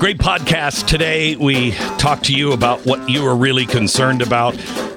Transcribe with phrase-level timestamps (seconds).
[0.00, 1.36] Great podcast today.
[1.36, 4.56] We talked to you about what you are really concerned about.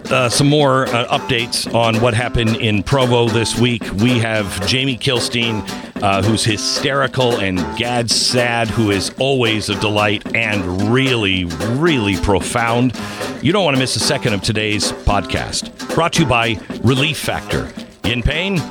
[0.09, 3.83] Uh, some more uh, updates on what happened in Provo this week.
[3.95, 5.61] We have Jamie Kilstein,
[6.01, 12.97] uh, who's hysterical, and Gad Saad, who is always a delight and really, really profound.
[13.41, 15.93] You don't want to miss a second of today's podcast.
[15.93, 17.69] Brought to you by Relief Factor.
[18.05, 18.61] In pain?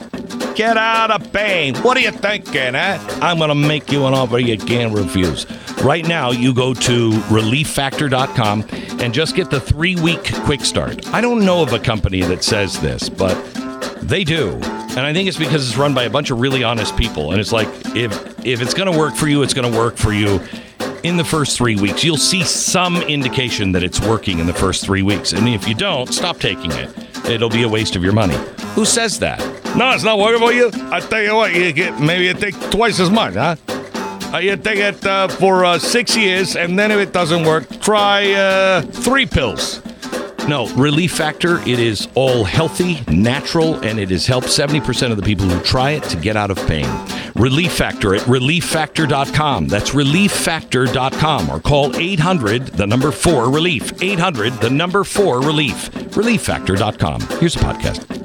[0.54, 1.74] Get out of pain.
[1.77, 2.98] What are you thinking, eh?
[3.22, 5.46] I'm going to make you an offer you can't refuse.
[5.82, 8.65] Right now, you go to relieffactor.com
[9.01, 11.09] and just get the three week quick start.
[11.09, 13.34] I don't know of a company that says this, but
[14.02, 14.51] they do.
[14.52, 17.32] And I think it's because it's run by a bunch of really honest people.
[17.32, 18.12] And it's like, if,
[18.45, 20.40] if it's going to work for you, it's going to work for you
[21.02, 22.04] in the first three weeks.
[22.04, 25.32] You'll see some indication that it's working in the first three weeks.
[25.32, 26.90] And if you don't, stop taking it.
[27.29, 28.37] It'll be a waste of your money.
[28.74, 29.40] Who says that?
[29.76, 30.70] No, it's not working for you.
[30.92, 33.56] I tell you what, you get maybe you take twice as much, huh?
[34.34, 37.68] Uh, you take it uh, for uh, six years, and then if it doesn't work,
[37.80, 39.82] try uh, three pills.
[40.48, 45.23] No, Relief Factor, it is all healthy, natural, and it has helped 70% of the
[45.23, 46.86] people who try it to get out of pain.
[47.36, 49.68] Relief Factor at relieffactor.com.
[49.68, 54.02] That's relieffactor.com or call 800 the number 4 relief.
[54.02, 55.90] 800 the number 4 relief.
[55.92, 57.20] relieffactor.com.
[57.38, 58.21] Here's a podcast.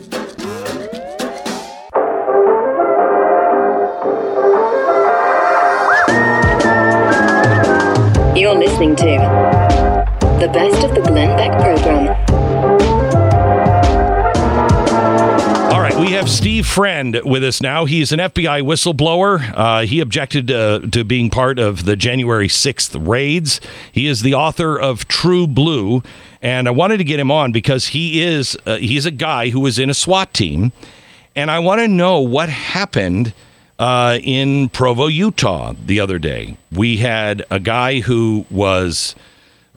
[8.77, 9.17] Listening to
[10.39, 12.09] the best of the Glenn Beck program.
[15.73, 17.85] All right, we have Steve Friend with us now.
[17.85, 19.51] He's an FBI whistleblower.
[19.55, 23.59] Uh, he objected uh, to being part of the January 6th raids.
[23.91, 26.03] He is the author of True Blue,
[26.43, 29.59] and I wanted to get him on because he is uh, he's a guy who
[29.59, 30.71] was in a SWAT team,
[31.35, 33.33] and I want to know what happened
[33.79, 36.57] uh, in Provo, Utah, the other day.
[36.71, 39.15] We had a guy who was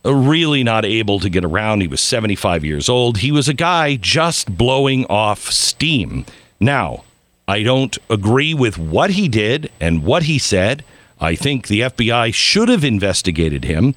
[0.05, 1.83] really not able to get around.
[1.83, 3.19] He was 75 years old.
[3.19, 6.25] He was a guy just blowing off steam.
[6.59, 7.05] Now,
[7.47, 10.85] I don't agree with what he did and what he said.
[11.21, 13.95] I think the FBI should have investigated him,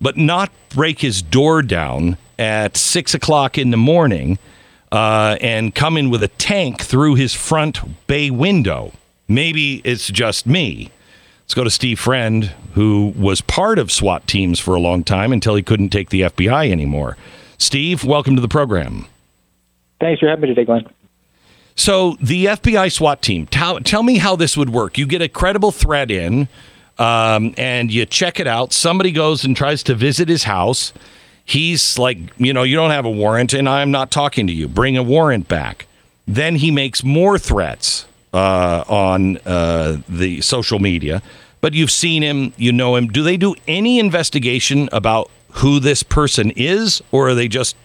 [0.00, 4.38] but not break his door down at six o'clock in the morning
[4.92, 8.92] uh, and come in with a tank through his front bay window.
[9.30, 10.90] Maybe it's just me.
[11.44, 15.32] Let's go to Steve Friend, who was part of SWAT teams for a long time
[15.32, 17.16] until he couldn't take the FBI anymore.
[17.56, 19.06] Steve, welcome to the program.
[20.00, 20.84] Thanks for having me today, Glenn.
[21.76, 24.98] So, the FBI SWAT team, tell, tell me how this would work.
[24.98, 26.48] You get a credible threat in,
[26.98, 28.72] um, and you check it out.
[28.72, 30.92] Somebody goes and tries to visit his house.
[31.44, 34.66] He's like, you know, you don't have a warrant, and I'm not talking to you.
[34.66, 35.86] Bring a warrant back.
[36.26, 41.22] Then he makes more threats uh, on uh, the social media,
[41.60, 43.08] but you've seen him, you know him.
[43.08, 47.76] Do they do any investigation about who this person is, or are they just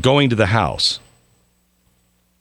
[0.00, 1.00] going to the house?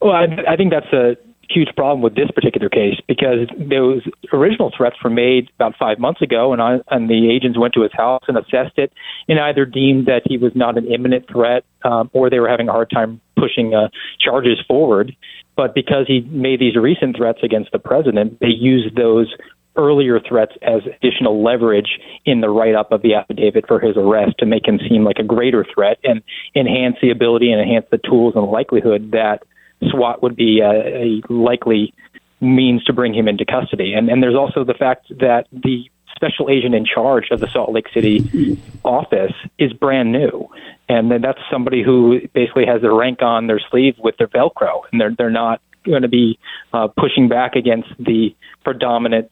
[0.02, 1.18] Well, I, I think that's a
[1.50, 4.02] huge problem with this particular case because those
[4.34, 7.82] original threats were made about five months ago, and I, and the agents went to
[7.82, 8.92] his house and assessed it,
[9.28, 12.68] and either deemed that he was not an imminent threat, um, or they were having
[12.68, 13.90] a hard time pushing uh,
[14.20, 15.16] charges forward.
[15.56, 19.34] But because he made these recent threats against the president, they used those
[19.78, 24.36] earlier threats as additional leverage in the write up of the affidavit for his arrest
[24.40, 26.22] to make him seem like a greater threat and
[26.56, 29.44] enhance the ability and enhance the tools and likelihood that
[29.92, 31.94] SWAT would be a, a likely
[32.42, 33.94] means to bring him into custody.
[33.94, 37.72] And, and there's also the fact that the special agent in charge of the Salt
[37.72, 40.48] Lake City office is brand new.
[40.88, 44.82] And then that's somebody who basically has their rank on their sleeve with their Velcro,
[44.92, 46.40] and they're they're not going to be
[46.74, 49.32] uh, pushing back against the predominant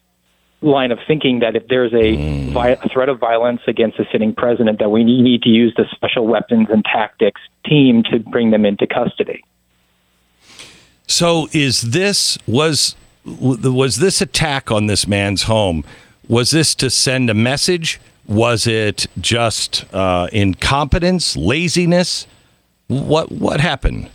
[0.62, 4.80] line of thinking that if there's a, vi- threat of violence against a sitting president,
[4.80, 8.88] that we need to use the special weapons and tactics team to bring them into
[8.88, 9.44] custody.
[11.06, 12.96] So, is this was
[13.26, 15.84] was this attack on this man's home?
[16.28, 18.00] Was this to send a message?
[18.28, 22.26] Was it just uh, incompetence, laziness?
[22.88, 24.10] What what happened?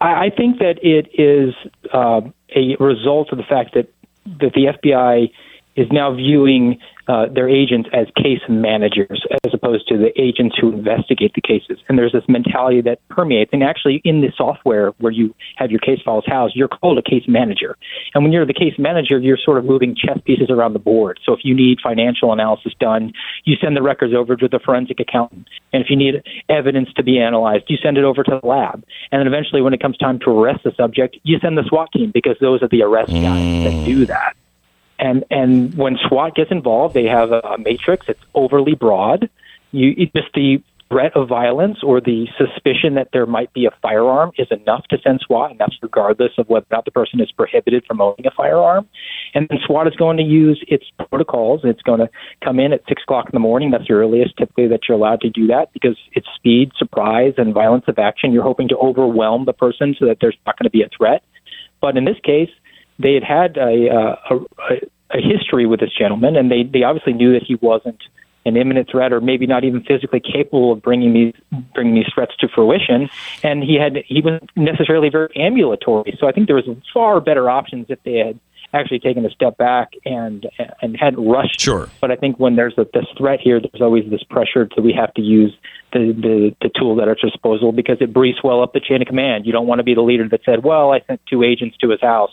[0.00, 1.54] I, I think that it is
[1.92, 2.22] uh,
[2.54, 3.92] a result of the fact that
[4.40, 5.30] that the FBI
[5.76, 10.72] is now viewing uh, their agents as case managers as opposed to the agents who
[10.72, 11.78] investigate the cases.
[11.88, 13.50] And there's this mentality that permeates.
[13.52, 17.02] And actually, in the software where you have your case files housed, you're called a
[17.02, 17.76] case manager.
[18.14, 21.20] And when you're the case manager, you're sort of moving chess pieces around the board.
[21.26, 23.12] So if you need financial analysis done,
[23.44, 25.48] you send the records over to the forensic accountant.
[25.72, 28.82] And if you need evidence to be analyzed, you send it over to the lab.
[29.12, 31.92] And then eventually, when it comes time to arrest the subject, you send the SWAT
[31.92, 34.36] team because those are the arrest guys that do that.
[34.98, 38.06] And and when SWAT gets involved, they have a, a matrix.
[38.08, 39.28] It's overly broad.
[39.72, 40.62] You just the
[40.94, 44.98] threat of violence or the suspicion that there might be a firearm is enough to
[45.02, 48.26] send SWAT, and that's regardless of whether or not the person is prohibited from owning
[48.26, 48.88] a firearm.
[49.34, 51.62] And then SWAT is going to use its protocols.
[51.64, 52.08] It's going to
[52.44, 53.70] come in at six o'clock in the morning.
[53.70, 57.52] That's the earliest typically that you're allowed to do that because it's speed, surprise, and
[57.52, 58.32] violence of action.
[58.32, 61.24] You're hoping to overwhelm the person so that there's not going to be a threat.
[61.80, 62.50] But in this case,
[62.98, 66.82] they had had a, uh, a, a, a history with this gentleman, and they, they
[66.82, 68.02] obviously knew that he wasn't–
[68.46, 71.34] an imminent threat or maybe not even physically capable of bringing these
[71.74, 73.08] bringing these threats to fruition.
[73.42, 76.16] And he had he wasn't necessarily very ambulatory.
[76.20, 78.38] So i think there was far better options if they had
[78.72, 80.46] actually taken a step back and
[80.82, 81.60] and hadn't rushed.
[81.60, 81.88] Sure.
[82.00, 84.92] But i think when there's a, this threat here there's always this pressure that we
[84.92, 85.56] have to use
[85.92, 89.08] the, the the tool at our disposal because it breathes well up the chain of
[89.08, 89.46] command.
[89.46, 91.90] You don't want to be the leader that said well i sent two agents to
[91.90, 92.32] his house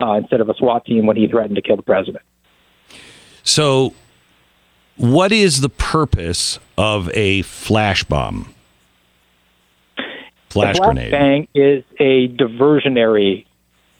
[0.00, 2.24] uh, instead of a SWAT team when he threatened to kill the president
[3.42, 3.94] so
[4.98, 8.52] what is the purpose of a flash bomb?
[10.50, 11.10] Flash, flash grenade.
[11.10, 13.46] bang is a diversionary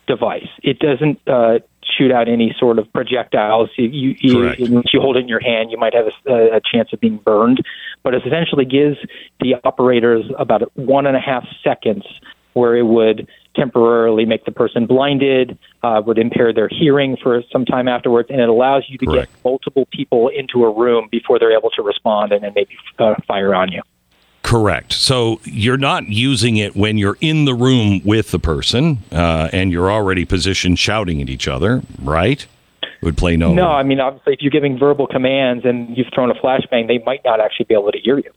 [0.07, 0.49] device.
[0.63, 1.61] It doesn't uh,
[1.97, 3.71] shoot out any sort of projectiles.
[3.77, 4.15] You, you,
[4.59, 7.19] you, you hold it in your hand, you might have a, a chance of being
[7.19, 7.63] burned,
[8.03, 8.97] but it essentially gives
[9.41, 12.05] the operators about one and a half seconds
[12.55, 17.65] where it would temporarily make the person blinded, uh, would impair their hearing for some
[17.65, 19.33] time afterwards, and it allows you to Correct.
[19.33, 23.15] get multiple people into a room before they're able to respond and then maybe uh,
[23.27, 23.83] fire on you.
[24.43, 24.93] Correct.
[24.93, 29.73] So you're not using it when you're in the room with the person uh, and
[29.73, 32.47] you're already positioned shouting at each other, right?
[32.83, 33.53] It Would play no.
[33.53, 36.99] No, I mean obviously if you're giving verbal commands and you've thrown a flashbang, they
[37.05, 38.31] might not actually be able to hear you.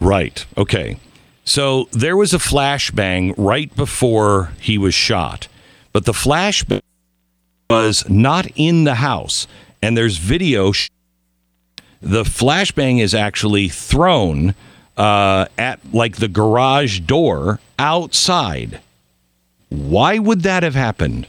[0.00, 0.46] Right.
[0.56, 0.98] Okay.
[1.44, 5.46] So there was a flashbang right before he was shot,
[5.92, 6.80] but the flashbang
[7.68, 9.46] was not in the house,
[9.82, 10.72] and there's video.
[10.72, 10.88] Sh-
[12.00, 14.54] the flashbang is actually thrown
[14.96, 18.80] uh, at like the garage door outside.
[19.68, 21.26] Why would that have happened?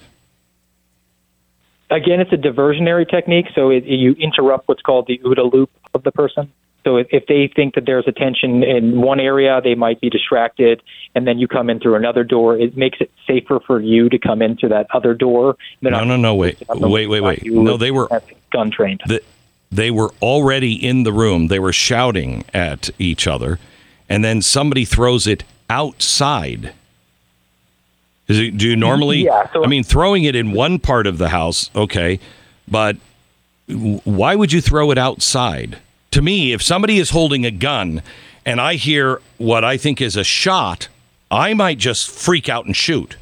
[1.90, 6.04] Again, it's a diversionary technique, so it, you interrupt what's called the OODA loop of
[6.04, 6.52] the person.
[6.86, 10.84] So if, if they think that there's attention in one area, they might be distracted,
[11.16, 12.58] and then you come in through another door.
[12.58, 15.58] It makes it safer for you to come into that other door.
[15.82, 17.44] They're No, no, no, wait, wait, wait, wait.
[17.44, 18.08] No, they were
[18.54, 19.02] gun trained.
[19.08, 19.22] the,
[19.72, 21.48] they were already in the room.
[21.48, 23.58] They were shouting at each other,
[24.08, 26.72] and then somebody throws it outside.
[28.28, 29.26] Is it, do you normally?
[29.26, 32.20] Yeah, so- I mean, throwing it in one part of the house, okay,
[32.68, 32.96] but
[33.68, 35.80] why would you throw it outside?
[36.16, 38.02] To me, if somebody is holding a gun
[38.46, 40.88] and I hear what I think is a shot,
[41.30, 43.18] I might just freak out and shoot.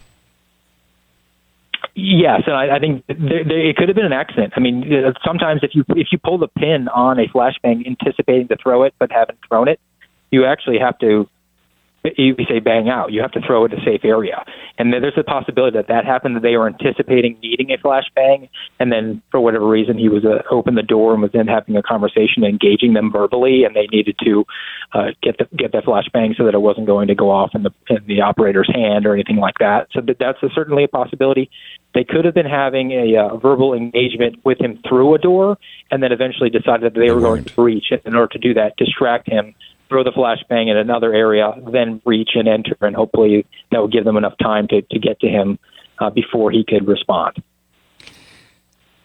[1.96, 4.54] Yes, and I, I think it could have been an accident.
[4.56, 8.48] I mean, uh, sometimes if you if you pull the pin on a flashbang, anticipating
[8.50, 9.80] to throw it but haven't thrown it,
[10.30, 11.28] you actually have to.
[12.18, 13.14] You say bang out.
[13.14, 14.44] You have to throw it a safe area,
[14.78, 16.36] and there's a possibility that that happened.
[16.36, 20.42] That they were anticipating needing a flashbang, and then for whatever reason he was uh,
[20.52, 24.18] opened the door and was then having a conversation, engaging them verbally, and they needed
[24.26, 24.44] to
[24.92, 27.64] uh, get the get that flashbang so that it wasn't going to go off in
[27.64, 29.88] the in the operator's hand or anything like that.
[29.94, 31.50] So that, that's a, certainly a possibility.
[31.94, 35.58] They could have been having a uh, verbal engagement with him through a door,
[35.90, 37.48] and then eventually decided that they, They were going weren't.
[37.48, 39.56] to breach in order to do that, distract him,
[39.90, 44.06] throw the flashbang in another area, then reach and enter, and hopefully that would give
[44.06, 45.60] them enough time to, to get to him
[46.00, 47.42] uh, before he could respond.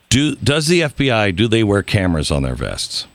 [0.08, 3.06] Do does the FBI do they wear cameras on their vests?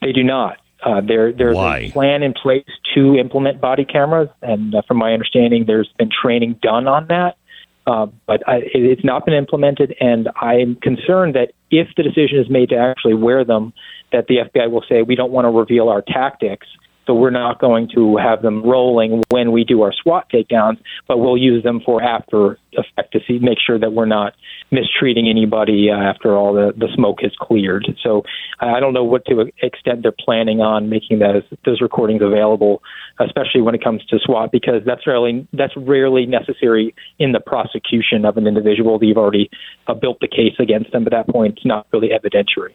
[0.00, 0.58] They do not.
[0.84, 1.78] Uh, there, there's Why?
[1.78, 6.10] a plan in place to implement body cameras, and uh, from my understanding, there's been
[6.10, 7.36] training done on that.
[7.86, 12.38] Uh, but I, it, it's not been implemented, and I'm concerned that if the decision
[12.38, 13.72] is made to actually wear them,
[14.12, 16.66] that the FBI will say we don't want to reveal our tactics,
[17.06, 20.78] so we're not going to have them rolling when we do our SWAT takedowns,
[21.08, 24.34] but we'll use them for after effect to see make sure that we're not
[24.70, 27.86] mistreating anybody uh, after all the, the smoke has cleared.
[28.02, 28.22] So
[28.60, 32.82] I don't know what to extent they're planning on making those those recordings available,
[33.18, 38.24] especially when it comes to SWAT, because that's really that's rarely necessary in the prosecution
[38.24, 38.98] of an individual.
[39.02, 39.50] You've already
[39.88, 41.04] uh, built the case against them.
[41.06, 42.74] At that point, it's not really evidentiary.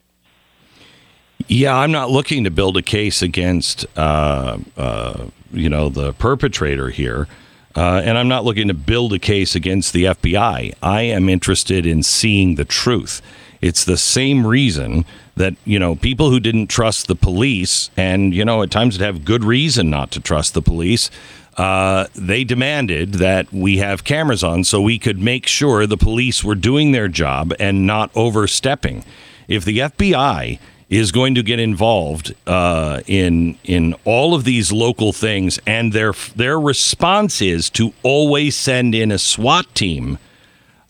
[1.48, 6.90] Yeah, I'm not looking to build a case against, uh, uh, you know, the perpetrator
[6.90, 7.26] here,
[7.74, 10.74] uh, and I'm not looking to build a case against the FBI.
[10.82, 13.22] I am interested in seeing the truth.
[13.62, 18.44] It's the same reason that you know people who didn't trust the police, and you
[18.44, 21.10] know at times would have good reason not to trust the police,
[21.56, 26.44] uh, they demanded that we have cameras on so we could make sure the police
[26.44, 29.02] were doing their job and not overstepping.
[29.48, 30.58] If the FBI
[30.90, 36.12] is going to get involved uh, in in all of these local things, and their
[36.34, 40.18] their response is to always send in a SWAT team.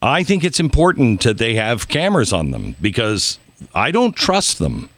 [0.00, 3.40] I think it's important that they have cameras on them because
[3.74, 4.88] I don't trust them,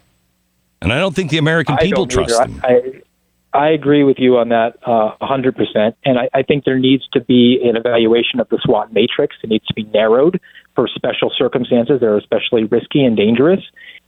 [0.83, 2.61] and I don't think the American people trust them.
[2.63, 3.01] I,
[3.53, 5.95] I agree with you on that uh, 100%.
[6.05, 9.37] And I, I think there needs to be an evaluation of the SWAT matrix.
[9.43, 10.41] It needs to be narrowed
[10.77, 13.61] for special circumstances that are especially risky and dangerous.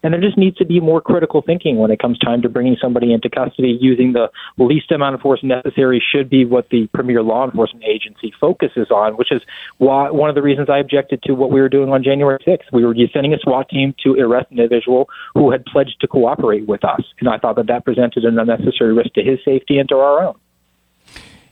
[0.02, 2.76] And there just needs to be more critical thinking when it comes time to bringing
[2.80, 3.78] somebody into custody.
[3.80, 4.28] Using the
[4.58, 9.14] least amount of force necessary should be what the premier law enforcement agency focuses on,
[9.14, 9.42] which is
[9.78, 12.72] why one of the reasons I objected to what we were doing on January 6th.
[12.72, 16.66] We were sending a SWAT team to arrest an individual who had pledged to cooperate
[16.66, 19.88] with us, and I thought that that presented an unnecessary risk to his safety and
[19.88, 20.34] to our own.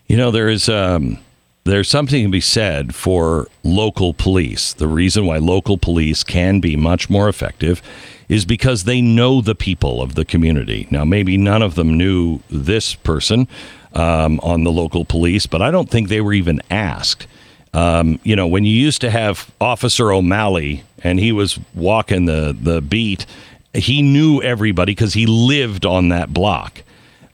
[0.06, 0.68] You know, there is.
[0.68, 1.18] Um
[1.64, 4.72] there's something to be said for local police.
[4.72, 7.82] The reason why local police can be much more effective
[8.28, 10.86] is because they know the people of the community.
[10.90, 13.48] Now, maybe none of them knew this person
[13.92, 17.26] um, on the local police, but I don't think they were even asked.
[17.74, 22.56] Um, you know, when you used to have Officer O'Malley and he was walking the,
[22.58, 23.26] the beat,
[23.74, 26.82] he knew everybody because he lived on that block.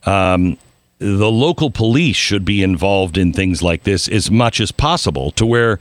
[0.04, 0.58] Um,
[0.98, 5.44] the local police should be involved in things like this as much as possible to
[5.44, 5.78] where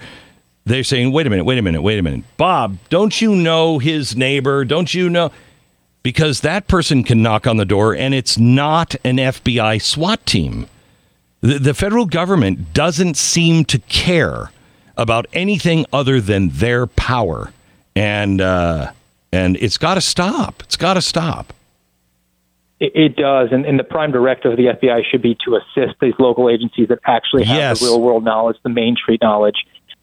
[0.66, 2.26] they're saying, wait a minute, wait a minute, wait a minute.
[2.38, 4.66] Bob, don't you know his neighbor?
[4.66, 5.32] Don't you know?
[6.04, 10.68] Because that person can knock on the door and it's not an FBI SWAT team.
[11.42, 14.52] The, the federal government doesn't seem to care
[14.98, 17.52] about anything other than their power.
[17.96, 18.92] And, uh,
[19.32, 20.64] and it's got to stop.
[20.64, 21.54] It's got to stop.
[22.80, 25.96] It, it does, and, and, the prime directive of the FBI should be to assist
[26.02, 27.80] these local agencies that actually have yes.
[27.80, 29.56] the real world knowledge, the Main Street knowledge,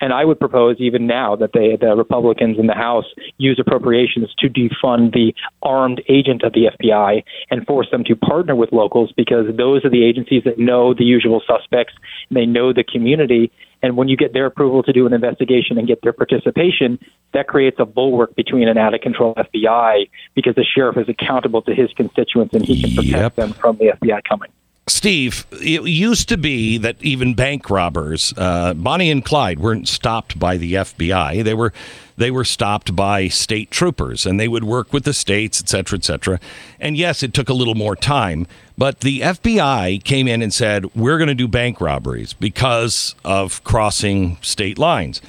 [0.02, 3.04] and I would propose even now that they, the Republicans in the House
[3.38, 5.32] use appropriations to defund the
[5.62, 9.90] armed agent of the FBI and force them to partner with locals because those are
[9.90, 11.94] the agencies that know the usual suspects
[12.28, 13.52] and they know the community.
[13.80, 16.98] And when you get their approval to do an investigation and get their participation,
[17.32, 21.62] that creates a bulwark between an out of control FBI because the sheriff is accountable
[21.62, 23.34] to his constituents and he can protect yep.
[23.36, 24.50] them from the FBI coming.
[24.88, 30.38] Steve, it used to be that even bank robbers, uh, Bonnie and Clyde, weren't stopped
[30.38, 31.44] by the FBI.
[31.44, 31.72] They were
[32.16, 35.98] they were stopped by state troopers, and they would work with the states, et cetera,
[35.98, 36.40] et cetera.
[36.78, 38.46] And yes, it took a little more time,
[38.76, 43.62] but the FBI came in and said, "We're going to do bank robberies because of
[43.62, 45.22] crossing state lines."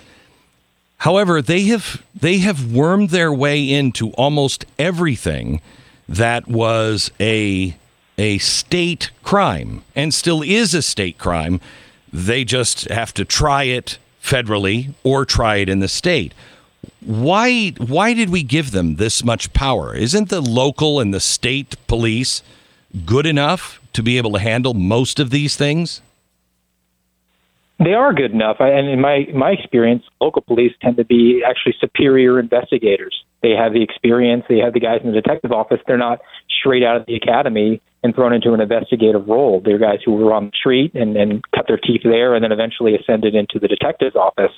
[0.98, 5.62] However, they have they have wormed their way into almost everything
[6.10, 7.76] that was a
[8.18, 11.60] a state crime and still is a state crime.
[12.12, 16.34] They just have to try it federally or try it in the state.
[17.02, 19.96] Why why did we give them this much power?
[19.96, 22.42] Isn't the local and the state police
[23.06, 26.02] good enough to be able to handle most of these things?
[27.80, 31.76] They are good enough, and in my my experience, local police tend to be actually
[31.80, 33.24] superior investigators.
[33.42, 34.46] They have the experience.
[34.48, 35.82] They have the guys in the detective office.
[35.86, 39.62] They're not straight out of the academy and thrown into an investigative role.
[39.64, 42.52] They're guys who were on the street and, and cut their teeth there, and then
[42.52, 44.52] eventually ascended into the detective's office.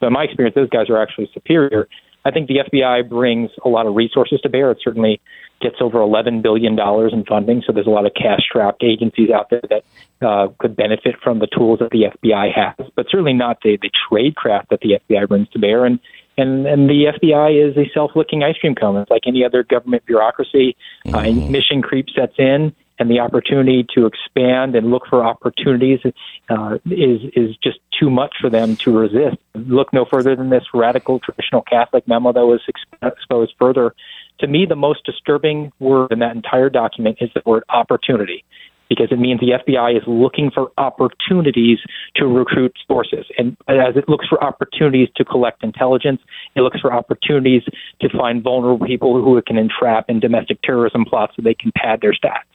[0.00, 1.88] So, in my experience, those guys are actually superior.
[2.24, 4.70] I think the FBI brings a lot of resources to bear.
[4.70, 5.20] It certainly
[5.60, 9.50] gets over $11 billion in funding, so there's a lot of cash strapped agencies out
[9.50, 9.84] there that
[10.26, 13.90] uh, could benefit from the tools that the FBI has, but certainly not the, the
[14.08, 15.84] trade craft that the FBI brings to bear.
[15.84, 15.98] And,
[16.36, 18.96] and, and the FBI is a self licking ice cream cone.
[18.96, 20.76] It's like any other government bureaucracy.
[21.06, 21.46] Uh, mm-hmm.
[21.46, 26.00] Uh, mission creep sets in, and the opportunity to expand and look for opportunities
[26.48, 29.36] uh, is is just too much for them to resist.
[29.54, 32.60] Look no further than this radical traditional Catholic memo that was
[33.02, 33.94] exposed further.
[34.40, 38.44] To me, the most disturbing word in that entire document is the word opportunity
[38.88, 41.78] because it means the FBI is looking for opportunities
[42.16, 43.24] to recruit sources.
[43.38, 46.20] And as it looks for opportunities to collect intelligence,
[46.54, 47.62] it looks for opportunities
[48.02, 51.72] to find vulnerable people who it can entrap in domestic terrorism plots so they can
[51.74, 52.51] pad their stats.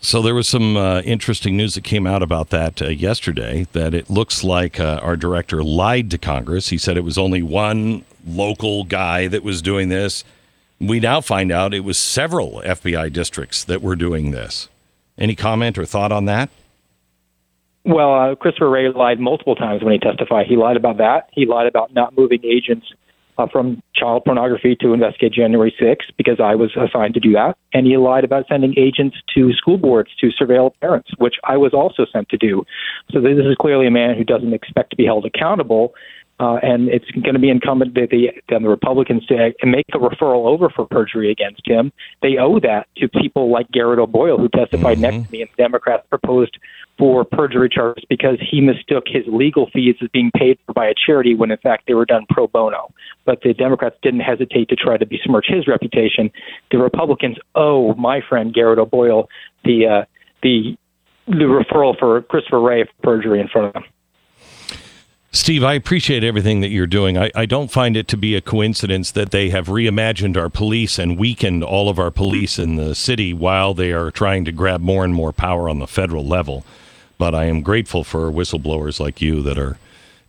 [0.00, 3.66] So there was some uh, interesting news that came out about that uh, yesterday.
[3.72, 6.68] That it looks like uh, our director lied to Congress.
[6.68, 10.24] He said it was only one local guy that was doing this.
[10.80, 14.68] We now find out it was several FBI districts that were doing this.
[15.16, 16.50] Any comment or thought on that?
[17.84, 20.46] Well, uh, Christopher Wray lied multiple times when he testified.
[20.46, 21.30] He lied about that.
[21.32, 22.86] He lied about not moving agents
[23.38, 27.56] uh, from child pornography to investigate January 6th because I was assigned to do that.
[27.72, 31.72] And he lied about sending agents to school boards to surveil parents, which I was
[31.72, 32.64] also sent to do.
[33.10, 35.94] So this is clearly a man who doesn't expect to be held accountable.
[36.40, 39.98] Uh, and it's going to be incumbent that the, on the Republicans to make a
[39.98, 41.92] referral over for perjury against him.
[42.22, 45.16] They owe that to people like Garrett O'Boyle, who testified mm-hmm.
[45.16, 46.56] next to me, and the Democrats proposed
[46.98, 50.94] for perjury charges because he mistook his legal fees as being paid for by a
[51.06, 52.92] charity when in fact they were done pro bono.
[53.24, 56.30] But the Democrats didn't hesitate to try to besmirch his reputation.
[56.70, 59.28] The Republicans owe my friend Garrett O'Boyle
[59.64, 60.04] the uh,
[60.42, 60.76] the
[61.26, 63.84] the referral for Christopher Wray for perjury in front of them.
[65.30, 67.18] Steve, I appreciate everything that you're doing.
[67.18, 70.98] I, I, don't find it to be a coincidence that they have reimagined our police
[70.98, 74.80] and weakened all of our police in the city while they are trying to grab
[74.80, 76.64] more and more power on the federal level.
[77.18, 79.78] But I am grateful for whistleblowers like you that are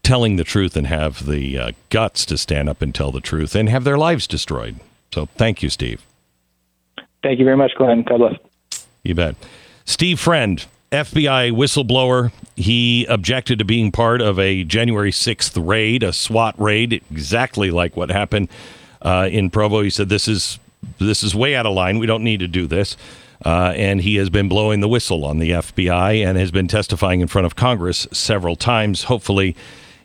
[0.03, 3.55] telling the truth and have the uh, guts to stand up and tell the truth
[3.55, 4.79] and have their lives destroyed.
[5.13, 6.03] So thank you, Steve.
[7.21, 8.03] Thank you very much, Glenn.
[8.03, 8.83] God bless.
[9.03, 9.35] You bet.
[9.85, 12.31] Steve Friend, FBI whistleblower.
[12.55, 17.95] He objected to being part of a January 6th raid, a SWAT raid, exactly like
[17.95, 18.49] what happened
[19.01, 19.81] uh, in Provo.
[19.81, 20.59] He said, This is
[20.97, 21.99] this is way out of line.
[21.99, 22.95] We don't need to do this.
[23.45, 27.21] Uh, and he has been blowing the whistle on the FBI and has been testifying
[27.21, 29.03] in front of Congress several times.
[29.03, 29.55] Hopefully,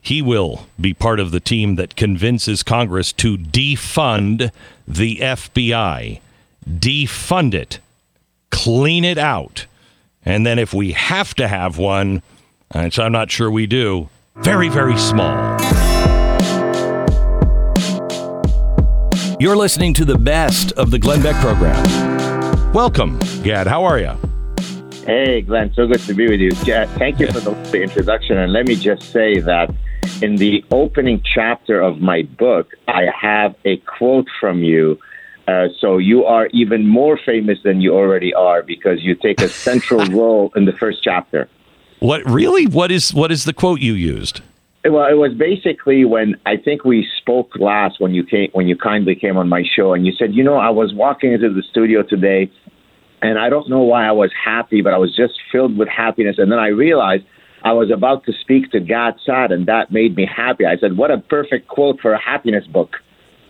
[0.01, 4.53] he will be part of the team that convinces Congress to defund
[4.87, 6.21] the FBI,
[6.69, 7.81] defund it,
[8.51, 9.67] clean it out.
[10.25, 12.23] And then if we have to have one,
[12.75, 15.59] which I'm not sure we do, very, very small.
[19.41, 22.14] You're listening to the best of the Glenn Beck program.
[22.75, 23.69] Welcome, Gad.
[23.69, 24.19] How are you?
[25.07, 25.73] Hey, Glenn.
[25.75, 26.51] So good to be with you.
[26.65, 28.37] Gad, thank you for the introduction.
[28.37, 29.73] And let me just say that
[30.21, 34.99] in the opening chapter of my book, I have a quote from you.
[35.47, 39.49] Uh, so you are even more famous than you already are because you take a
[39.49, 41.49] central role in the first chapter.
[42.01, 42.67] What really?
[42.67, 44.41] What is what is the quote you used?
[44.85, 48.77] Well, it was basically when I think we spoke last when you came when you
[48.77, 51.63] kindly came on my show and you said, you know, I was walking into the
[51.63, 52.51] studio today
[53.23, 56.37] and I don't know why I was happy, but I was just filled with happiness.
[56.39, 57.25] And then I realized
[57.65, 60.67] I was about to speak to Gad Saad, and that made me happy.
[60.67, 62.97] I said, "What a perfect quote for a happiness book."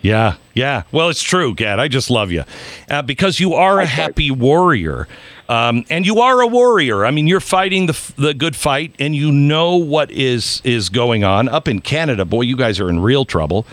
[0.01, 0.83] Yeah, yeah.
[0.93, 1.81] Well, it's true, Gad.
[1.81, 2.45] I just love you
[2.89, 5.09] uh, because you are a happy warrior,
[5.49, 7.05] um, and you are a warrior.
[7.05, 11.25] I mean, you're fighting the the good fight, and you know what is is going
[11.25, 12.25] on up in Canada.
[12.25, 13.67] Boy, you guys are in real trouble.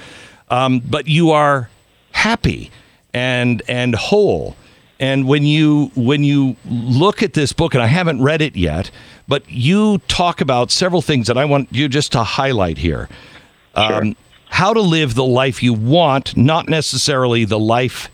[0.49, 1.69] Um, but you are
[2.11, 2.71] happy
[3.13, 4.55] and and whole
[5.01, 8.91] and when you when you look at this book, and I haven't read it yet,
[9.27, 13.09] but you talk about several things that I want you just to highlight here.
[13.75, 14.01] Sure.
[14.01, 14.15] Um,
[14.49, 18.09] how to live the life you want, not necessarily the life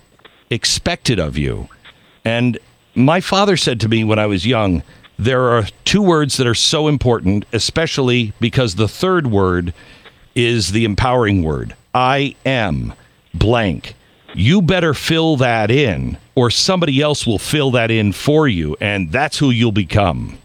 [0.49, 1.67] expected of you.
[2.23, 2.57] And
[2.97, 4.81] my father said to me when I was young,
[5.19, 9.73] there are two words that are so important, especially because the third word
[10.35, 11.75] is the empowering word.
[11.93, 12.93] I am
[13.33, 13.95] blank.
[14.33, 19.11] You better fill that in or somebody else will fill that in for you and
[19.11, 20.37] that's who you'll become.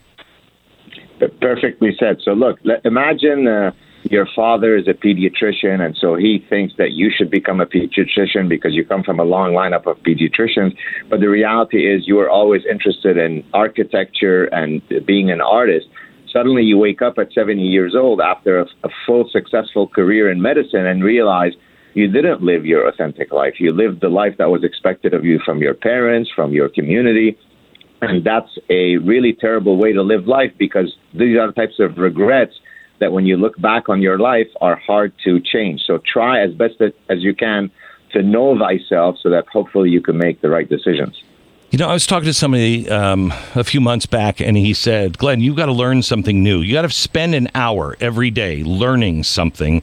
[1.40, 2.18] Perfectly said.
[2.24, 3.72] So look imagine uh,
[4.12, 8.46] your father is a pediatrician and so he thinks that you should become a pediatrician
[8.46, 10.76] because you come from a long lineup of pediatricians
[11.08, 15.86] but the reality is you were always interested in architecture and being an artist
[16.30, 20.42] suddenly you wake up at 70 years old after a, a full successful career in
[20.42, 21.52] medicine and realize
[21.94, 23.54] you didn't live your authentic life.
[23.58, 27.36] You lived the life that was expected of you from your parents, from your community.
[28.00, 31.98] And that's a really terrible way to live life because these are the types of
[31.98, 32.54] regrets
[33.02, 35.82] that when you look back on your life are hard to change.
[35.86, 37.70] So try as best as you can
[38.12, 41.22] to know thyself so that hopefully you can make the right decisions.
[41.72, 45.16] You know, I was talking to somebody um, a few months back, and he said,
[45.16, 46.60] Glenn, you've got to learn something new.
[46.60, 49.82] You got to spend an hour every day learning something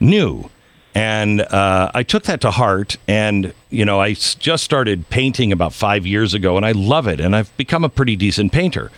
[0.00, 0.50] new.
[0.92, 2.96] And uh, I took that to heart.
[3.06, 7.20] And, you know, I just started painting about five years ago, and I love it.
[7.20, 8.90] And I've become a pretty decent painter.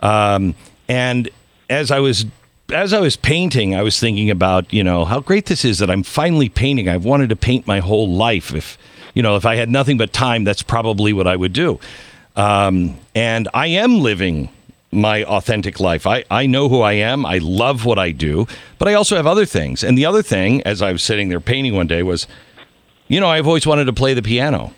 [0.00, 0.56] Um,
[0.88, 1.30] and
[1.70, 2.26] as I was
[2.72, 5.90] as I was painting, I was thinking about, you know, how great this is that
[5.90, 6.88] I'm finally painting.
[6.88, 8.54] I've wanted to paint my whole life.
[8.54, 8.76] If,
[9.14, 11.78] you know, if I had nothing but time, that's probably what I would do.
[12.34, 14.50] Um, and I am living
[14.92, 16.06] my authentic life.
[16.06, 17.24] I, I know who I am.
[17.24, 18.46] I love what I do,
[18.78, 19.84] but I also have other things.
[19.84, 22.26] And the other thing, as I was sitting there painting one day, was,
[23.08, 24.72] you know, I've always wanted to play the piano.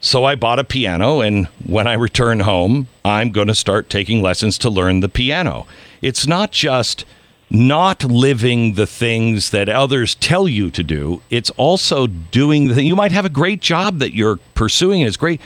[0.00, 4.20] So I bought a piano, and when I return home, I'm going to start taking
[4.20, 5.66] lessons to learn the piano.
[6.04, 7.06] It's not just
[7.48, 11.22] not living the things that others tell you to do.
[11.30, 12.86] It's also doing the thing.
[12.86, 15.40] you might have a great job that you're pursuing and it's great,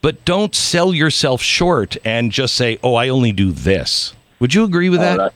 [0.00, 4.64] but don't sell yourself short and just say, "Oh, I only do this." Would you
[4.64, 5.16] agree with Oh, that?
[5.18, 5.34] that-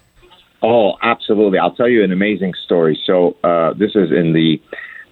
[0.62, 1.58] Oh, absolutely.
[1.58, 2.98] I'll tell you an amazing story.
[3.04, 4.58] So, uh, this is in the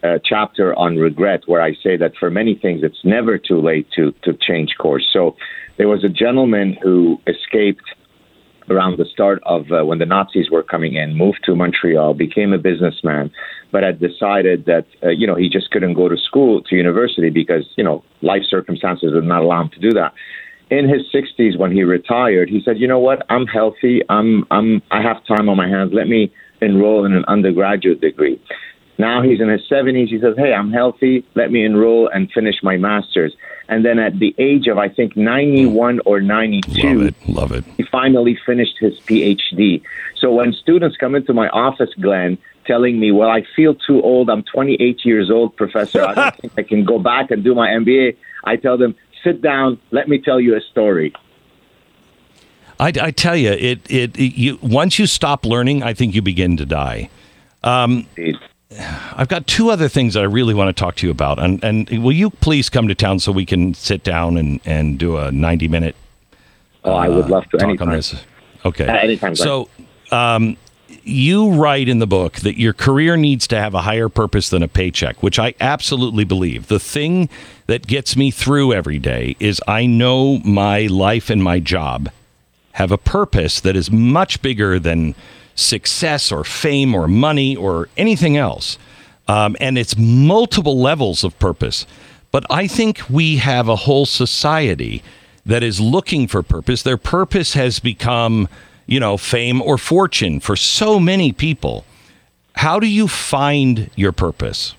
[0.03, 3.87] uh, chapter on regret, where I say that for many things, it's never too late
[3.97, 5.07] to, to change course.
[5.13, 5.37] So,
[5.77, 7.85] there was a gentleman who escaped
[8.71, 12.53] around the start of uh, when the Nazis were coming in, moved to Montreal, became
[12.53, 13.31] a businessman,
[13.71, 17.31] but had decided that uh, you know he just couldn't go to school to university
[17.31, 20.13] because you know life circumstances would not allow him to do that.
[20.71, 23.25] In his 60s, when he retired, he said, "You know what?
[23.29, 24.01] I'm healthy.
[24.09, 25.93] I'm I'm I have time on my hands.
[25.93, 28.41] Let me enroll in an undergraduate degree."
[28.99, 30.09] Now he's in his 70s.
[30.09, 31.25] He says, Hey, I'm healthy.
[31.35, 33.35] Let me enroll and finish my master's.
[33.69, 37.29] And then at the age of, I think, 91 or 92, Love it.
[37.29, 37.65] Love it.
[37.77, 39.83] he finally finished his PhD.
[40.19, 44.31] So when students come into my office, Glenn, telling me, Well, I feel too old.
[44.31, 46.03] I'm 28 years old, Professor.
[46.05, 48.17] I don't think I can go back and do my MBA.
[48.45, 49.81] I tell them, Sit down.
[49.91, 51.15] Let me tell you a story.
[52.79, 56.21] I, I tell you, it, it it you once you stop learning, I think you
[56.23, 57.09] begin to die.
[57.63, 58.37] Um, Indeed.
[59.17, 61.63] I've got two other things that I really want to talk to you about, and
[61.63, 65.17] and will you please come to town so we can sit down and and do
[65.17, 65.95] a ninety minute
[66.85, 67.57] Oh, I would love to.
[67.57, 67.89] talk Anytime.
[67.89, 68.15] on this?
[68.65, 68.87] Okay.
[68.87, 69.35] Uh, anytime.
[69.37, 69.71] So,
[70.11, 70.57] um,
[71.03, 74.63] you write in the book that your career needs to have a higher purpose than
[74.63, 76.67] a paycheck, which I absolutely believe.
[76.67, 77.31] The thing
[77.69, 82.11] that gets me through every day is I know my life and my job
[82.73, 85.15] have a purpose that is much bigger than
[85.55, 88.79] success or fame or money or anything else.
[89.29, 91.87] Um, and it's multiple levels of purpose.
[92.31, 95.03] But I think we have a whole society
[95.47, 96.83] that is looking for purpose.
[96.83, 98.49] Their purpose has become,
[98.87, 101.85] you know, fame or fortune for so many people.
[102.55, 104.75] How do you find your purpose?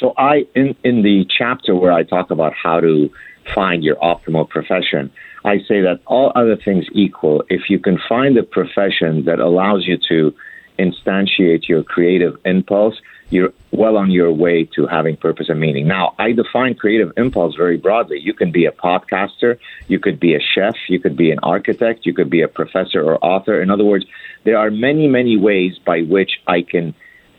[0.00, 3.10] So I in in the chapter where I talk about how to
[3.54, 5.10] find your optimal profession,
[5.48, 9.86] I say that all other things equal, if you can find a profession that allows
[9.86, 10.34] you to
[10.78, 12.96] instantiate your creative impulse,
[13.30, 15.86] you're well on your way to having purpose and meaning.
[15.88, 18.18] Now, I define creative impulse very broadly.
[18.20, 22.04] You can be a podcaster, you could be a chef, you could be an architect,
[22.04, 23.62] you could be a professor or author.
[23.62, 24.04] In other words,
[24.44, 26.94] there are many, many ways by which I can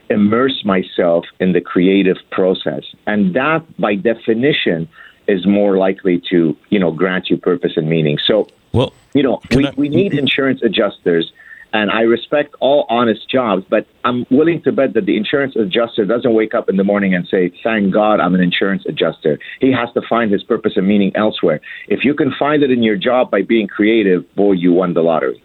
[0.09, 2.85] immerse myself in the creative process.
[3.05, 4.89] And that, by definition,
[5.29, 8.17] is more likely to, you know, grant you purpose and meaning.
[8.25, 11.31] So, Well, you know, we, I- we need insurance adjusters,
[11.71, 16.03] and I respect all honest jobs, but I'm willing to bet that the insurance adjuster
[16.05, 19.39] doesn't wake up in the morning and say, Thank God I'm an insurance adjuster.
[19.61, 21.61] He has to find his purpose and meaning elsewhere.
[21.87, 25.01] If you can find it in your job by being creative, boy, you won the
[25.01, 25.41] lottery.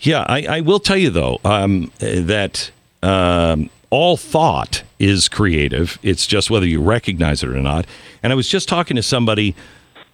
[0.00, 2.70] Yeah, I, I will tell you though um, that
[3.02, 5.98] um, all thought is creative.
[6.02, 7.86] It's just whether you recognize it or not.
[8.22, 9.54] And I was just talking to somebody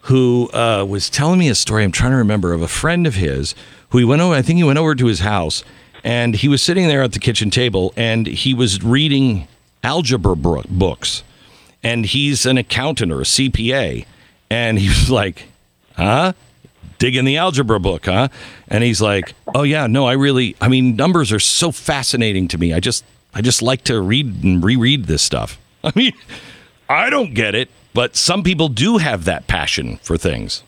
[0.03, 1.85] who uh, was telling me a story.
[1.85, 3.55] I'm trying to remember of a friend of his
[3.90, 4.35] who he went over.
[4.35, 5.62] I think he went over to his house,
[6.03, 9.47] and he was sitting there at the kitchen table, and he was reading
[9.83, 11.23] algebra bro- books.
[11.83, 14.05] And he's an accountant or a CPA,
[14.51, 15.45] and he was like,
[15.97, 16.33] "Huh."
[16.99, 18.29] digging the algebra book, huh?
[18.69, 22.59] And he's like, "Oh yeah, no, I really I mean, numbers are so fascinating to
[22.59, 22.75] me.
[22.75, 26.12] I just I just like to read and reread this stuff." I mean,
[26.88, 30.62] I don't get it, but some people do have that passion for things.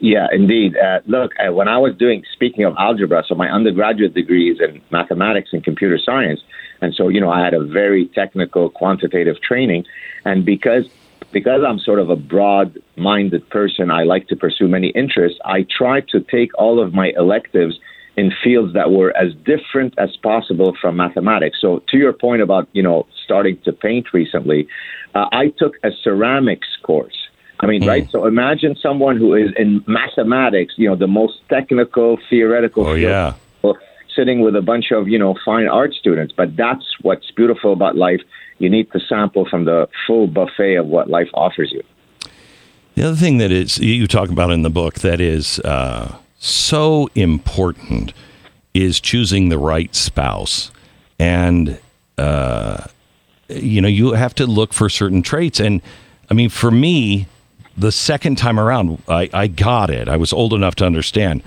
[0.00, 0.76] Yeah, indeed.
[0.76, 4.60] Uh, look, uh, when I was doing, speaking of algebra, so my undergraduate degree is
[4.60, 6.40] in mathematics and computer science.
[6.80, 9.84] And so, you know, I had a very technical quantitative training.
[10.24, 10.88] And because
[11.30, 15.38] because I'm sort of a broad minded person, I like to pursue many interests.
[15.44, 17.78] I try to take all of my electives
[18.18, 21.58] in fields that were as different as possible from mathematics.
[21.60, 24.66] So, to your point about, you know, starting to paint recently,
[25.14, 27.18] uh, I took a ceramics course.
[27.60, 28.08] I mean, right?
[28.10, 33.10] So imagine someone who is in mathematics, you know, the most technical, theoretical Oh field,
[33.10, 33.72] yeah.
[34.14, 36.32] sitting with a bunch of, you know, fine art students.
[36.36, 38.20] But that's what's beautiful about life.
[38.58, 41.82] You need to sample from the full buffet of what life offers you.
[42.94, 47.08] The other thing that is you talk about in the book that is uh, so
[47.14, 48.12] important
[48.74, 50.70] is choosing the right spouse,
[51.18, 51.78] and
[52.16, 52.84] uh,
[53.48, 55.60] you know you have to look for certain traits.
[55.60, 55.82] And
[56.30, 57.26] I mean, for me,
[57.76, 60.08] the second time around, I, I got it.
[60.08, 61.42] I was old enough to understand.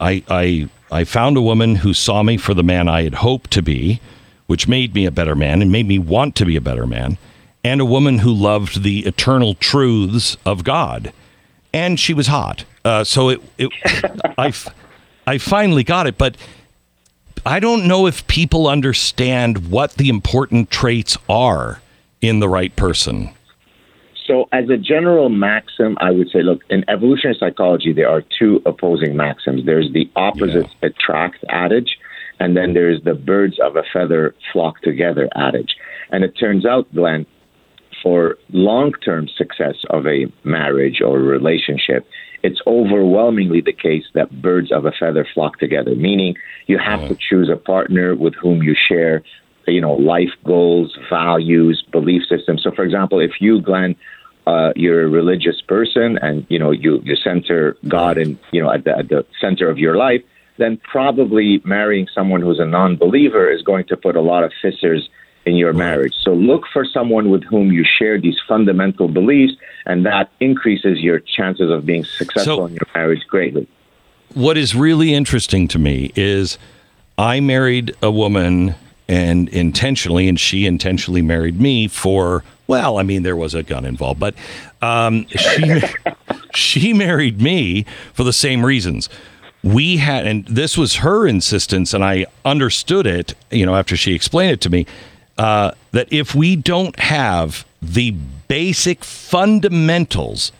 [0.00, 3.50] I, I I found a woman who saw me for the man I had hoped
[3.52, 4.00] to be,
[4.46, 7.18] which made me a better man and made me want to be a better man,
[7.62, 11.12] and a woman who loved the eternal truths of God,
[11.72, 12.64] and she was hot.
[12.84, 13.70] Uh, so it, it
[14.38, 14.74] I, f-
[15.26, 16.36] I finally got it, but
[17.44, 21.80] I don't know if people understand what the important traits are
[22.20, 23.30] in the right person.
[24.26, 28.60] So, as a general maxim, I would say, look, in evolutionary psychology, there are two
[28.66, 29.64] opposing maxims.
[29.64, 30.90] There's the opposites yeah.
[30.90, 31.96] attract adage,
[32.38, 35.74] and then there's the birds of a feather flock together adage.
[36.10, 37.24] And it turns out, Glenn,
[38.02, 42.06] for long term success of a marriage or relationship,
[42.42, 47.08] it's overwhelmingly the case that birds of a feather flock together, meaning you have yeah.
[47.08, 49.22] to choose a partner with whom you share
[49.70, 53.94] you know life goals values belief systems so for example if you glenn
[54.46, 58.72] uh, you're a religious person and you know you, you center god in you know
[58.72, 60.22] at the, at the center of your life
[60.56, 65.08] then probably marrying someone who's a non-believer is going to put a lot of fissures
[65.48, 66.14] in your marriage.
[66.22, 69.54] So look for someone with whom you share these fundamental beliefs,
[69.86, 73.66] and that increases your chances of being successful so, in your marriage greatly.
[74.34, 76.58] What is really interesting to me is
[77.16, 78.74] I married a woman
[79.08, 83.86] and intentionally, and she intentionally married me for, well, I mean, there was a gun
[83.86, 84.34] involved, but
[84.82, 85.80] um, she,
[86.54, 89.08] she married me for the same reasons
[89.64, 94.14] we had and this was her insistence and i understood it you know after she
[94.14, 94.86] explained it to me
[95.38, 98.10] uh, that if we don't have the
[98.48, 100.52] basic fundamentals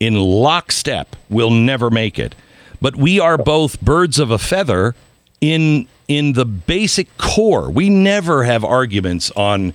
[0.00, 2.34] in lockstep, we'll never make it.
[2.80, 4.94] But we are both birds of a feather
[5.40, 7.70] in in the basic core.
[7.70, 9.72] We never have arguments on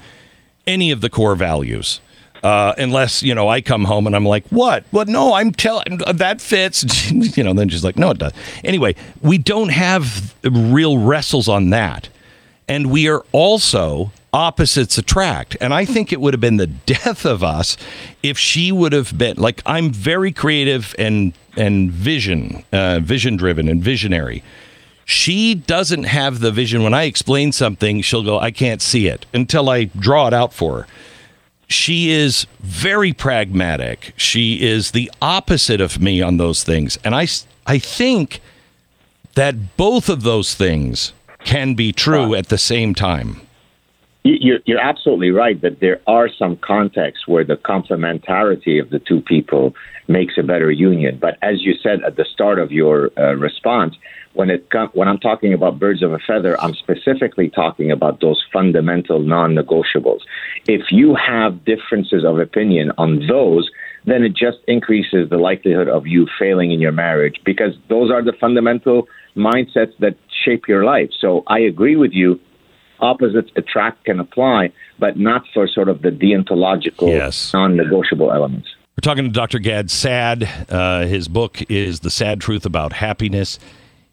[0.68, 2.02] any of the core values.
[2.44, 4.86] Uh, unless you know I come home and I'm like, what?
[4.92, 5.08] What?
[5.08, 7.12] No, I'm telling that fits.
[7.38, 8.32] you know, then she's like, no, it does.
[8.64, 12.08] Anyway, we don't have real wrestles on that,
[12.68, 15.58] and we are also opposites attract.
[15.60, 17.78] And I think it would have been the death of us
[18.24, 23.68] if she would have been like I'm very creative and and vision uh, vision driven
[23.68, 24.44] and visionary.
[25.06, 26.84] She doesn't have the vision.
[26.84, 30.54] When I explain something, she'll go, I can't see it until I draw it out
[30.54, 30.88] for her.
[31.68, 34.14] She is very pragmatic.
[34.18, 37.00] She is the opposite of me on those things.
[37.04, 37.28] And I,
[37.66, 38.40] I think
[39.34, 41.14] that both of those things
[41.44, 43.42] can be true at the same time.
[44.30, 49.22] You're, you're absolutely right that there are some contexts where the complementarity of the two
[49.22, 49.74] people
[50.08, 51.18] makes a better union.
[51.20, 53.96] But as you said at the start of your uh, response,
[54.34, 58.22] when it com- when I'm talking about birds of a feather, I'm specifically talking about
[58.22, 60.20] those fundamental non-negotiables.
[60.68, 63.70] If you have differences of opinion on those,
[64.06, 68.24] then it just increases the likelihood of you failing in your marriage because those are
[68.24, 71.10] the fundamental mindsets that shape your life.
[71.20, 72.40] So I agree with you
[73.02, 77.54] opposites attract can apply, but not for sort of the deontological, yes.
[77.54, 78.68] non negotiable elements.
[78.98, 79.60] We're talking to Dr.
[79.60, 80.50] Gad Saad.
[80.68, 83.58] Uh, his book is The Saad Truth About Happiness.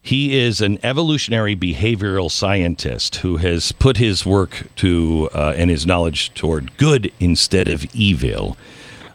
[0.01, 5.85] He is an evolutionary behavioral scientist who has put his work to uh, and his
[5.85, 8.55] knowledge toward good instead of evil.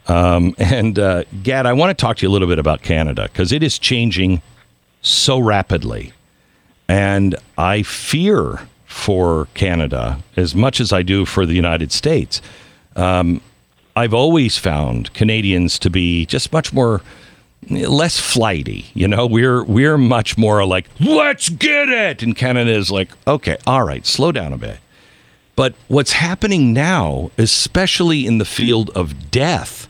[0.09, 3.31] Um, and uh, Gad, I want to talk to you a little bit about Canada
[3.33, 4.43] because it is changing
[5.01, 6.13] so rapidly.
[6.89, 12.43] And I fear for Canada as much as I do for the United States.
[12.95, 13.41] Um,
[13.97, 17.01] I've always found Canadians to be just much more
[17.71, 18.87] less flighty.
[18.95, 23.57] You know, we're we're much more like let's get it, and Canada is like okay,
[23.67, 24.79] all right, slow down a bit.
[25.57, 29.89] But what's happening now, especially in the field of death,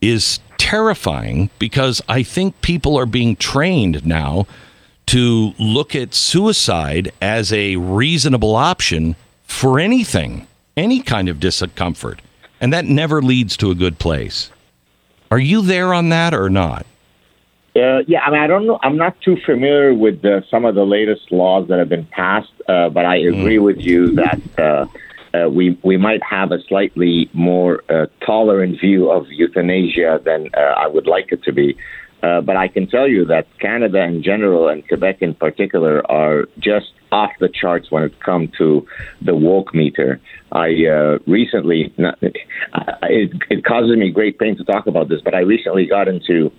[0.00, 4.46] is terrifying because I think people are being trained now
[5.06, 12.20] to look at suicide as a reasonable option for anything, any kind of discomfort.
[12.60, 14.50] And that never leads to a good place.
[15.30, 16.86] Are you there on that or not?
[17.76, 18.78] Uh, yeah, I mean, I don't know.
[18.82, 22.52] I'm not too familiar with the, some of the latest laws that have been passed,
[22.68, 23.64] uh, but I agree mm.
[23.64, 24.86] with you that uh,
[25.34, 30.60] uh, we we might have a slightly more uh, tolerant view of euthanasia than uh,
[30.60, 31.76] I would like it to be.
[32.24, 36.46] Uh, but I can tell you that Canada in general and Quebec in particular are
[36.58, 38.86] just off the charts when it comes to
[39.20, 40.20] the woke meter.
[40.50, 42.36] I uh, recently, not, it,
[43.50, 46.50] it causes me great pain to talk about this, but I recently got into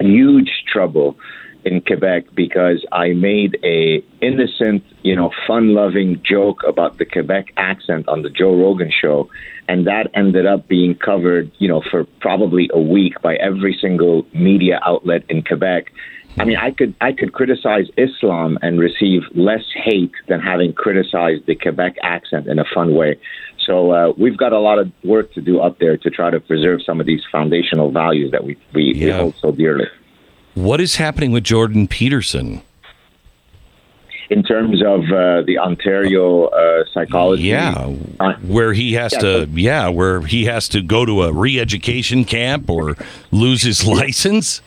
[0.00, 1.16] huge trouble
[1.64, 8.08] in Quebec because I made a innocent, you know, fun-loving joke about the Quebec accent
[8.08, 9.28] on the Joe Rogan show,
[9.68, 14.26] and that ended up being covered, you know, for probably a week by every single
[14.32, 15.92] media outlet in Quebec.
[16.36, 21.46] I mean, I could I could criticize Islam and receive less hate than having criticized
[21.46, 23.18] the Quebec accent in a fun way.
[23.64, 26.40] So uh, we've got a lot of work to do up there to try to
[26.40, 29.06] preserve some of these foundational values that we we, yeah.
[29.06, 29.86] we hold so dearly.
[30.54, 32.62] What is happening with Jordan Peterson?
[34.30, 37.44] in terms of uh, the Ontario uh, psychology.
[37.44, 41.32] Yeah, Uh, where he has yeah, to, yeah, where he has to go to a
[41.32, 42.96] re-education camp or
[43.30, 44.62] lose his license.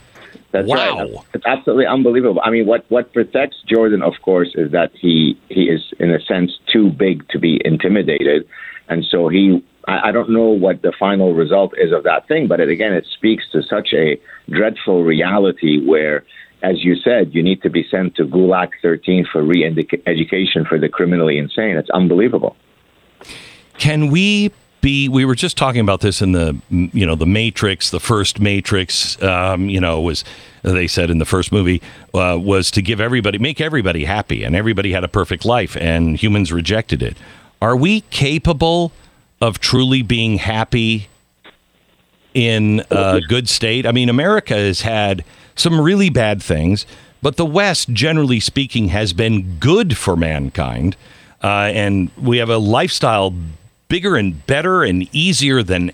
[0.52, 0.76] That's Wow.
[1.00, 1.12] right.
[1.34, 2.40] It's absolutely unbelievable.
[2.44, 6.22] I mean, what, what protects Jordan, of course, is that he he is in a
[6.22, 8.48] sense too big to be intimidated,
[8.88, 9.64] and so he.
[9.88, 12.94] I, I don't know what the final result is of that thing, but it, again,
[12.94, 14.20] it speaks to such a
[14.50, 16.24] dreadful reality where,
[16.62, 20.90] as you said, you need to be sent to Gulag 13 for re-education for the
[20.90, 21.78] criminally insane.
[21.78, 22.56] It's unbelievable.
[23.78, 25.08] Can we be?
[25.08, 29.22] We were just talking about this in the, you know, the Matrix, the first Matrix.
[29.22, 30.24] Um, you know, was
[30.64, 31.82] they said in the first movie
[32.14, 36.18] uh, was to give everybody, make everybody happy, and everybody had a perfect life, and
[36.18, 37.18] humans rejected it.
[37.62, 38.92] Are we capable
[39.42, 41.08] of truly being happy
[42.34, 43.86] in a good state?
[43.86, 45.24] I mean, America has had
[45.56, 46.86] some really bad things,
[47.22, 50.96] but the West, generally speaking, has been good for mankind.
[51.44, 53.34] Uh, and we have a lifestyle
[53.90, 55.92] bigger and better and easier than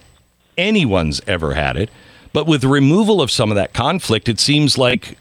[0.57, 1.89] anyone's ever had it.
[2.31, 5.17] But with the removal of some of that conflict, it seems like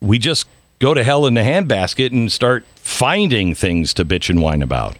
[0.00, 0.46] we just
[0.78, 4.96] go to hell in the handbasket and start finding things to bitch and whine about.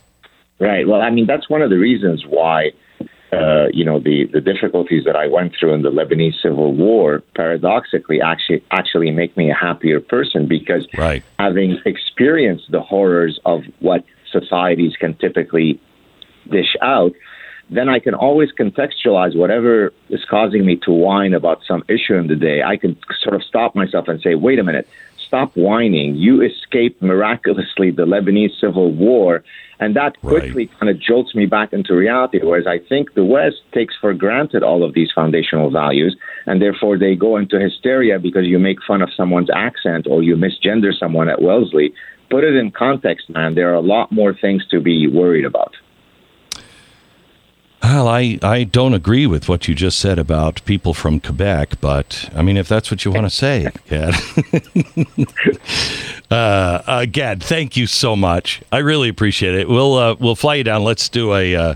[0.61, 0.87] Right.
[0.87, 2.73] Well, I mean, that's one of the reasons why,
[3.33, 7.23] uh, you know, the, the difficulties that I went through in the Lebanese civil war
[7.35, 11.23] paradoxically actually actually make me a happier person because Right.
[11.39, 15.81] having experienced the horrors of what societies can typically
[16.51, 17.13] dish out,
[17.71, 22.27] then I can always contextualize whatever is causing me to whine about some issue in
[22.27, 22.63] the day.
[22.63, 24.89] I can sort of stop myself and say, wait a minute,
[25.25, 26.17] stop whining.
[26.17, 29.45] You escaped miraculously the Lebanese civil war.
[29.81, 30.43] And that Right.
[30.43, 32.39] quickly kind of jolts me back into reality.
[32.43, 36.15] Whereas I think the West takes for granted all of these foundational values,
[36.47, 40.37] and therefore they go into hysteria because you make fun of someone's accent or you
[40.37, 41.93] misgender someone at Wellesley.
[42.29, 43.55] Put it in context, man.
[43.55, 45.75] There are a lot more things to be worried about.
[47.83, 52.31] Well, I, I don't agree with what you just said about people from Quebec, but
[52.37, 54.15] I mean, if that's what you want to say, Gad.
[56.31, 58.63] uh, uh, Gad, thank you so much.
[58.71, 59.69] I really appreciate it.
[59.69, 60.85] We'll uh, we'll fly you down.
[60.85, 61.75] Let's do a uh,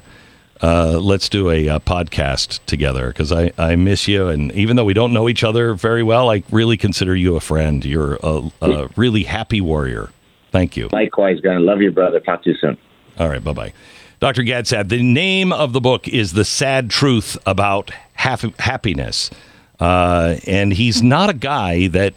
[0.63, 4.85] uh, let's do a uh, podcast together because I, I miss you, and even though
[4.85, 7.85] we don't know each other very well, I really consider you a friend.
[7.85, 10.11] You're a, a really happy warrior.
[10.53, 10.89] Thank you.
[10.93, 12.21] Likewise, gonna love you, brother.
[12.21, 12.79] Talk to you soon.
[13.19, 13.73] All right, bye bye.
[14.21, 14.43] Dr.
[14.45, 19.31] Gad Saad, the name of the book is The Saad Truth About Hap- Happiness.
[19.79, 22.15] Uh, and he's not a guy that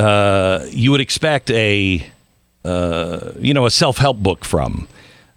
[0.00, 2.04] uh, you would expect a,
[2.64, 4.88] uh, you know, a self help book from.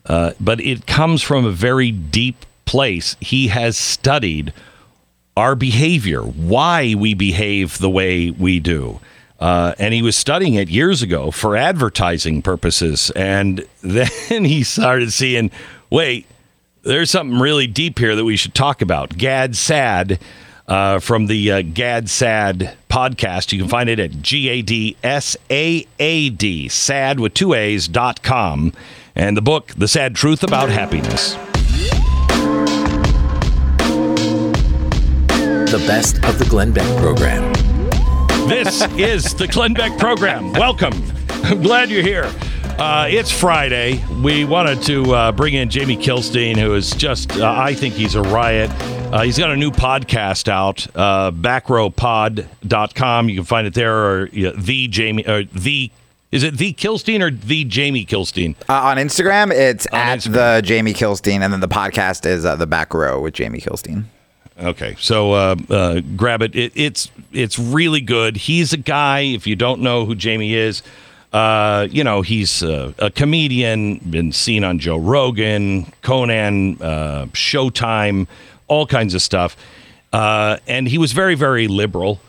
[0.05, 3.17] Uh, but it comes from a very deep place.
[3.19, 4.53] He has studied
[5.35, 8.99] our behavior, why we behave the way we do.
[9.39, 13.11] Uh, and he was studying it years ago for advertising purposes.
[13.15, 15.51] And then he started seeing,
[15.89, 16.25] wait,
[16.83, 19.17] there's something really deep here that we should talk about.
[19.17, 20.19] Gad Saad
[20.67, 23.51] uh, from the uh, Gad Saad podcast.
[23.51, 27.53] You can find it at G A D S A A D, Saad with two
[27.53, 28.73] A's dot com.
[29.15, 31.33] And the book, The Saad Truth About Happiness.
[35.69, 37.53] The best of the Glenn Beck program.
[38.47, 40.51] This is the Glenn Beck program.
[40.53, 40.93] Welcome.
[41.29, 42.31] I'm glad you're here.
[42.77, 44.03] Uh, it's Friday.
[44.23, 48.15] We wanted to uh, bring in Jamie Kilstein, who is just, uh, I think he's
[48.15, 48.71] a riot.
[49.13, 53.29] Uh, he's got a new podcast out, uh, backrowpod.com.
[53.29, 55.91] You can find it there, or yeah, the Jamie, or the,
[56.31, 58.55] is it the Kilstein or the Jamie Kilstein?
[58.67, 60.33] Uh, on Instagram, it's at Instagram.
[60.33, 64.05] the Jamie Kilstein, and then the podcast is uh, the Back Row with Jamie Kilstein.
[64.59, 66.55] Okay, so uh, uh, grab it.
[66.55, 66.71] it.
[66.73, 68.35] It's it's really good.
[68.35, 69.19] He's a guy.
[69.19, 70.81] If you don't know who Jamie is,
[71.33, 73.97] uh, you know he's uh, a comedian.
[73.97, 78.25] Been seen on Joe Rogan, Conan, uh, Showtime,
[78.67, 79.55] all kinds of stuff.
[80.11, 82.19] Uh, and he was very very liberal,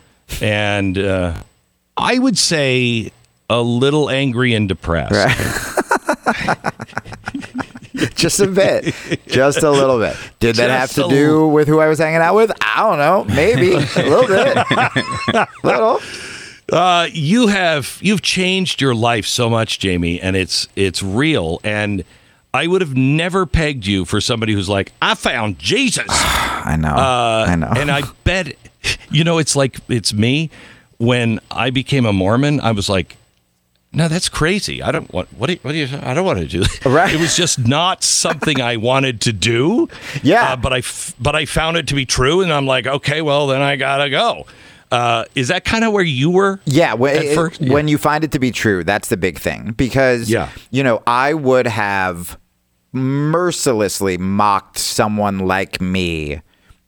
[0.41, 1.35] and uh,
[1.97, 3.13] I would say
[3.51, 5.13] a little angry and depressed.
[8.17, 8.93] Just a bit,
[9.29, 10.17] just a little bit.
[10.41, 12.51] Did that have to do with who I was hanging out with?
[12.61, 13.25] I don't know.
[13.35, 15.49] Maybe a little bit.
[15.65, 16.01] little.
[16.73, 21.61] Uh, you have you've changed your life so much, Jamie, and it's it's real.
[21.63, 22.05] And
[22.55, 26.07] I would have never pegged you for somebody who's like, I found Jesus.
[26.09, 26.89] I know.
[26.95, 27.73] Uh, I know.
[27.77, 28.55] And I bet,
[29.11, 30.51] you know, it's like it's me.
[30.99, 33.17] When I became a Mormon, I was like,
[33.93, 34.81] no, that's crazy.
[34.83, 35.33] I don't want.
[35.35, 35.59] What do you?
[35.63, 36.61] What do you I don't want to do.
[36.61, 37.13] that." Right.
[37.13, 39.89] It was just not something I wanted to do.
[40.23, 40.53] Yeah.
[40.53, 43.21] Uh, but I, f- but I found it to be true, and I'm like, okay,
[43.23, 44.47] well, then I gotta go.
[44.93, 46.61] Uh, is that kind of where you were?
[46.65, 47.61] Yeah, when, At it- first?
[47.61, 49.73] when you find it to be true, that's the big thing.
[49.77, 50.51] Because, Yeah.
[50.71, 52.39] you know, I would have
[52.95, 56.41] mercilessly mocked someone like me,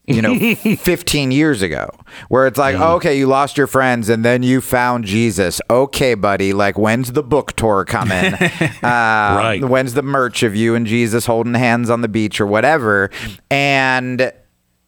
[0.07, 1.91] you know, 15 years ago,
[2.29, 5.61] where it's like, okay, you lost your friends and then you found Jesus.
[5.69, 8.35] Okay, buddy, like, when's the book tour coming?
[8.35, 9.61] uh, Right.
[9.65, 13.11] When's the merch of you and Jesus holding hands on the beach or whatever?
[13.51, 14.33] And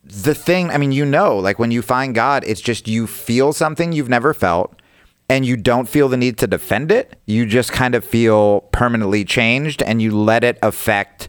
[0.05, 3.53] the thing, I mean, you know, like when you find God, it's just you feel
[3.53, 4.78] something you've never felt
[5.29, 7.17] and you don't feel the need to defend it.
[7.27, 11.29] You just kind of feel permanently changed and you let it affect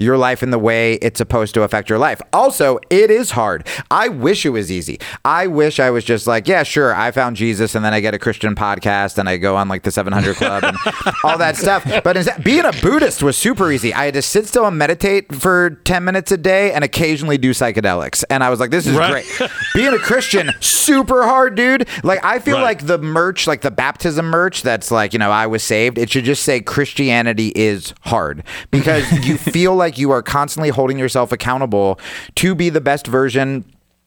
[0.00, 2.20] your life in the way it's supposed to affect your life.
[2.32, 3.66] Also, it is hard.
[3.90, 4.98] I wish it was easy.
[5.26, 8.14] I wish I was just like, yeah, sure, I found Jesus and then I get
[8.14, 10.76] a Christian podcast and I go on like the 700 Club and
[11.24, 11.84] all that stuff.
[12.02, 13.92] But instead, being a Buddhist was super easy.
[13.92, 17.50] I had to sit still and meditate for 10 minutes a day and occasionally do
[17.50, 18.24] psychedelics.
[18.30, 19.24] And I was like, this is Right.
[19.38, 19.50] great.
[19.74, 21.86] Being a Christian, super hard, dude.
[22.02, 22.62] Like, I feel Right.
[22.62, 26.08] like the merch, like the baptism merch that's like, you know, I was saved, it
[26.10, 31.32] should just say Christianity is hard because you feel like you are constantly holding yourself
[31.32, 31.98] accountable
[32.36, 33.64] to be the best version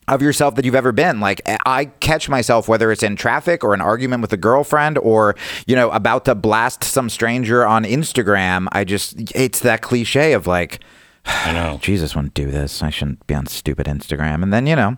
[0.08, 1.20] of yourself that you've ever been.
[1.22, 5.36] Like I catch myself whether it's in traffic or an argument with a girlfriend or,
[5.66, 8.68] you know, about to blast some stranger on Instagram.
[8.74, 10.80] I just it's that cliche of like
[11.26, 11.78] I know.
[11.82, 12.84] Jesus wouldn't do this.
[12.84, 14.44] I shouldn't be on stupid Instagram.
[14.44, 14.98] And then you know,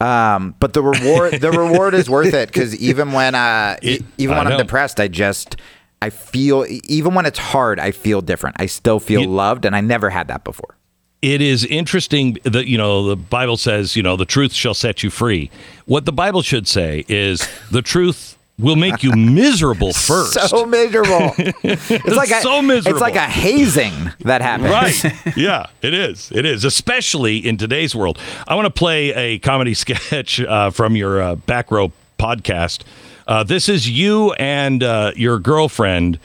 [0.00, 4.36] um, but the reward the reward is worth it because even when uh, It- even
[4.36, 5.56] I when I'm depressed, I just
[6.02, 8.56] I feel even when it's hard, I feel different.
[8.58, 10.76] I still feel You- loved, and I never had that before.
[11.22, 15.02] it is interesting that you know the bible says you know the truth shall set
[15.02, 15.50] you free
[15.86, 21.32] what the bible should say is the truth will make you miserable first So miserable.
[21.38, 22.96] it's like a, so miserable.
[22.96, 24.70] It's like a hazing that happens.
[25.04, 25.36] Right.
[25.36, 26.30] Yeah, it is.
[26.32, 28.18] It is, especially in today's world.
[28.46, 32.80] I want to play a comedy sketch uh, from your uh, Back Row podcast.
[33.26, 36.18] Uh, this is you and uh, your girlfriend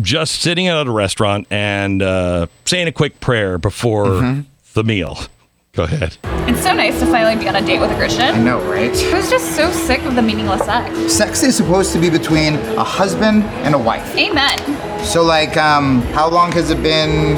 [0.00, 4.40] just sitting at a restaurant and uh, saying a quick prayer before Mm-hmm.
[4.74, 5.18] the meal.
[5.72, 6.16] Go ahead.
[6.48, 8.22] It's so nice to finally be on a date with a Christian.
[8.22, 8.90] I know, right?
[8.90, 11.12] I was just so sick of the meaningless sex.
[11.12, 14.16] Sex is supposed to be between a husband and a wife.
[14.16, 14.58] Amen.
[15.04, 17.36] So, like, um, how long has it been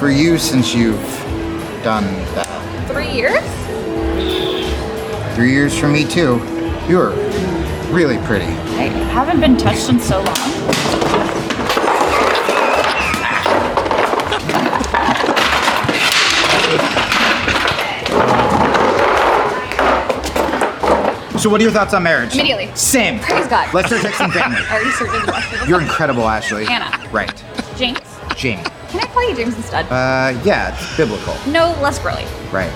[0.00, 0.98] for you since you've
[1.84, 2.04] done
[2.34, 2.88] that?
[2.90, 3.38] Three years?
[5.36, 6.38] Three years for me, too.
[6.88, 7.12] You're
[7.90, 8.44] really pretty.
[8.44, 11.50] I haven't been touched in so long.
[21.38, 22.34] So, what are your thoughts on marriage?
[22.34, 22.70] Immediately.
[22.74, 23.18] Same.
[23.18, 23.72] Praise God.
[23.72, 24.58] Let's start texting family.
[24.60, 26.66] I already started the rest You're incredible, Ashley.
[26.66, 26.90] Anna.
[27.10, 27.42] Right.
[27.76, 27.98] James.
[28.36, 28.66] James.
[28.90, 29.86] Can I call you James instead?
[29.86, 31.34] Uh, yeah, it's biblical.
[31.50, 32.26] no, less girly.
[32.52, 32.70] Right.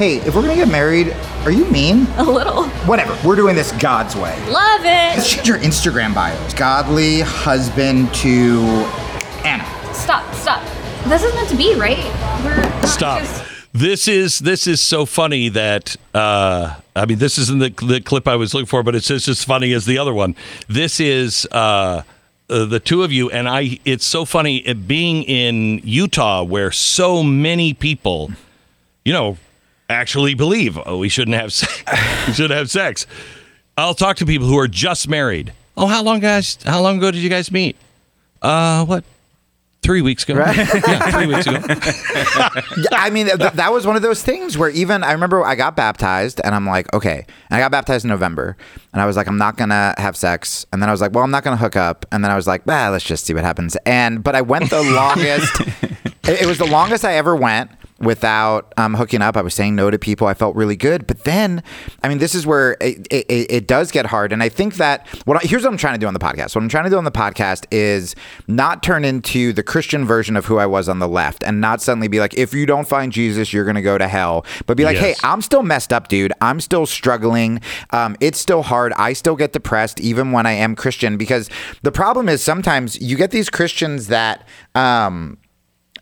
[0.00, 2.06] Hey, if we're gonna get married, are you mean?
[2.16, 2.64] A little.
[2.86, 3.14] Whatever.
[3.22, 4.34] We're doing this God's way.
[4.48, 5.36] Love Let's it.
[5.36, 6.54] change your Instagram bios.
[6.54, 8.62] Godly husband to
[9.44, 9.66] Anna.
[9.92, 10.64] Stop, stop.
[11.04, 11.98] This is meant to be, right?
[12.42, 13.18] We're not Stop.
[13.20, 13.44] just-
[13.74, 18.26] This is this is so funny that uh, I mean this isn't the, the clip
[18.26, 20.34] I was looking for, but it's just as funny as the other one.
[20.66, 22.04] This is uh,
[22.48, 23.78] uh, the two of you, and I.
[23.84, 28.30] It's so funny it being in Utah where so many people,
[29.04, 29.36] you know,
[29.90, 31.82] actually believe oh we shouldn't have sex.
[32.26, 33.06] we should have sex.
[33.76, 35.52] I'll talk to people who are just married.
[35.76, 36.58] Oh, how long guys?
[36.64, 37.76] How long ago did you guys meet?
[38.42, 39.04] Uh, what?
[39.82, 40.34] Three weeks ago.
[40.46, 41.58] Yeah, three weeks ago.
[42.92, 45.74] I mean, th- that was one of those things where even I remember I got
[45.76, 47.24] baptized and I'm like, okay.
[47.48, 48.58] And I got baptized in November
[48.92, 50.66] and I was like, I'm not going to have sex.
[50.72, 52.04] And then I was like, well, I'm not going to hook up.
[52.12, 53.76] And then I was like, ah, let's just see what happens.
[53.86, 55.60] And, but I went the longest,
[56.28, 57.70] it, it was the longest I ever went
[58.00, 59.36] without um, hooking up.
[59.36, 60.26] I was saying no to people.
[60.26, 61.06] I felt really good.
[61.06, 61.62] But then,
[62.02, 64.32] I mean, this is where it, it, it does get hard.
[64.32, 66.54] And I think that what I, here's what I'm trying to do on the podcast.
[66.54, 68.14] What I'm trying to do on the podcast is
[68.48, 71.82] not turn into the Christian version of who I was on the left and not
[71.82, 74.46] suddenly be like, if you don't find Jesus, you're going to go to hell.
[74.66, 75.20] But be like, Yes.
[75.20, 76.32] hey, I'm still messed up, dude.
[76.40, 77.60] I'm still struggling.
[77.90, 78.92] Um, it's still hard.
[78.94, 81.50] I still get depressed even when I am Christian because
[81.82, 84.46] the problem is sometimes you get these Christians that.
[84.74, 85.36] Um,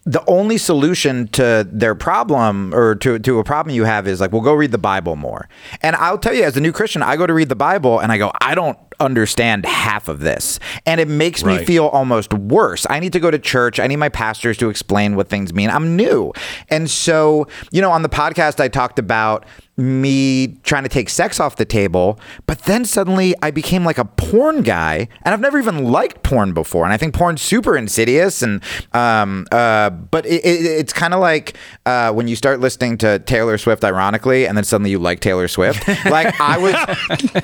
[0.09, 4.33] the only solution to their problem or to, to a problem you have is like,
[4.33, 5.51] well, go read the Bible more.
[5.83, 8.11] And I'll tell you, as a new Christian, I go to read the Bible and
[8.11, 10.59] I go, I don't understand half of this.
[10.87, 12.87] And it makes me feel almost worse.
[12.89, 13.79] I need to go to church.
[13.81, 15.71] I need my pastors to explain what things mean.
[15.71, 16.33] I'm new.
[16.69, 19.45] And so, you know, on the podcast, I talked about
[19.79, 24.05] me trying to take sex off the table, but then suddenly I became like a
[24.05, 26.85] porn guy, and I've never even liked porn before.
[26.85, 28.61] And I think porn's super insidious, and
[28.93, 33.21] um, uh, but it, it, it's kind of like uh, when you start listening to
[33.21, 35.87] Taylor Swift, ironically, and then suddenly you like Taylor Swift.
[36.07, 36.75] like I was,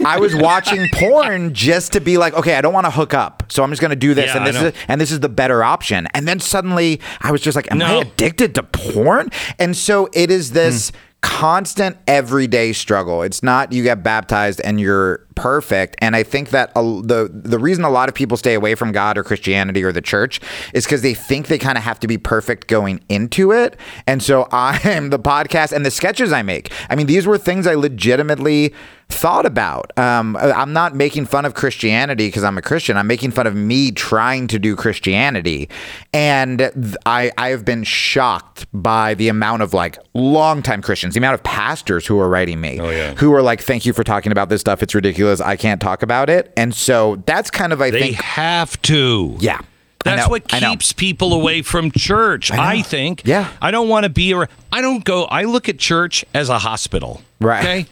[0.05, 3.43] I was watching porn just to be like, okay, I don't want to hook up,
[3.49, 5.29] so I'm just going to do this, Yeah, and this is and this is the
[5.29, 6.07] better option.
[6.15, 9.31] And then suddenly I was just like, am I addicted to porn?
[9.59, 10.97] And so it is this Hmm.
[11.23, 13.23] constant everyday struggle.
[13.23, 15.97] It's not you get baptized and you're perfect.
[16.01, 18.93] And I think that a, the the reason a lot of people stay away from
[18.93, 20.41] God or Christianity or the church
[20.73, 23.77] is because they think they kind of have to be perfect going into it.
[24.07, 26.71] And so I'm the podcast and the sketches I make.
[26.91, 28.73] I mean, these were things I legitimately
[29.11, 29.97] thought about.
[29.99, 32.97] Um, I'm not making fun of Christianity because I'm a Christian.
[32.97, 35.69] I'm making fun of me trying to do Christianity,
[36.13, 36.71] and
[37.05, 41.43] I I have been shocked by the amount of like longtime Christians, the amount of
[41.43, 43.15] pastors who are writing me, Oh, yeah.
[43.15, 44.83] who are like, "Thank you for talking about this stuff.
[44.83, 45.24] It's ridiculous.
[45.41, 49.37] I can't talk about it." And so that's kind of I They think have to.
[49.41, 49.61] yeah.
[50.05, 52.51] That's what keeps people away from church.
[52.53, 53.23] I, think.
[53.25, 53.49] Yeah.
[53.63, 54.35] I don't want to be.
[54.35, 55.25] ar- I don't go.
[55.25, 57.23] I look at church as a hospital.
[57.41, 57.61] Right.
[57.61, 57.87] Okay.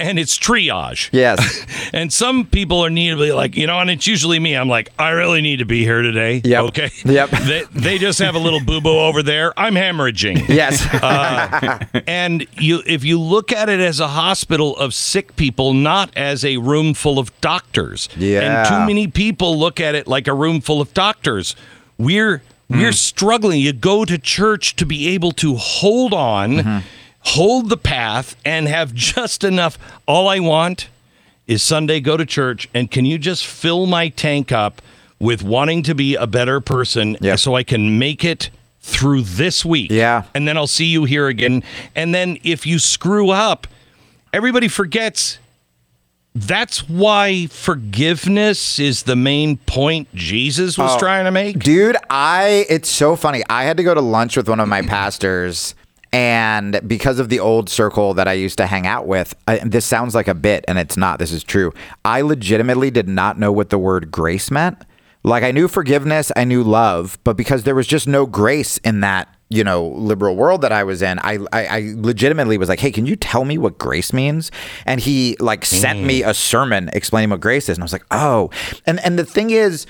[0.00, 1.10] And it's triage.
[1.12, 1.66] Yes.
[1.92, 4.54] And some people are need to be like, you know, and it's usually me.
[4.54, 6.40] I'm like, I really need to be here today.
[6.44, 6.64] Yep.
[6.66, 6.90] Okay.
[7.04, 7.30] Yep.
[7.40, 9.52] They, they just have a little boo boo over there.
[9.58, 10.48] I'm hemorrhaging.
[10.48, 10.86] Yes.
[10.94, 16.16] Uh, and you, if you look at it as a hospital of sick people, not
[16.16, 18.08] as a room full of doctors.
[18.16, 18.40] Yeah.
[18.40, 21.56] And too many people look at it like a room full of doctors.
[21.98, 22.92] We're we're hmm.
[22.92, 23.60] struggling.
[23.60, 26.86] You go to church to be able to hold on, mm-hmm.
[27.20, 29.78] Hold the path, and have just enough.
[30.06, 30.88] All I want
[31.46, 34.80] is Sunday go to church, and can you just fill my tank up
[35.18, 37.38] with wanting to be a better person, Yep.
[37.38, 38.48] so I can make it
[38.80, 39.90] through this week.
[39.90, 40.22] Yeah.
[40.34, 41.62] And then I'll see you here again.
[41.94, 43.66] And then if you screw up,
[44.32, 45.38] everybody forgets
[46.32, 51.58] that's why forgiveness is the main point Jesus was Oh, trying to make.
[51.58, 53.42] Dude, I it's so funny.
[53.50, 55.74] I had to go to lunch with one of my pastors
[56.12, 59.86] and because of the old circle that I used to hang out with, I, this
[59.86, 61.18] sounds like a bit and it's not.
[61.18, 61.72] This is true.
[62.04, 64.78] I legitimately did not know what the word grace meant.
[65.22, 69.00] Like I knew forgiveness, I knew love, but because there was just no grace in
[69.00, 72.80] that you know liberal world that I was in, I, I I legitimately was like,
[72.80, 74.50] hey, can you tell me what grace means?
[74.86, 78.06] And he like sent me a sermon explaining what grace is, and I was like,
[78.10, 78.48] oh,
[78.86, 79.86] and and the thing is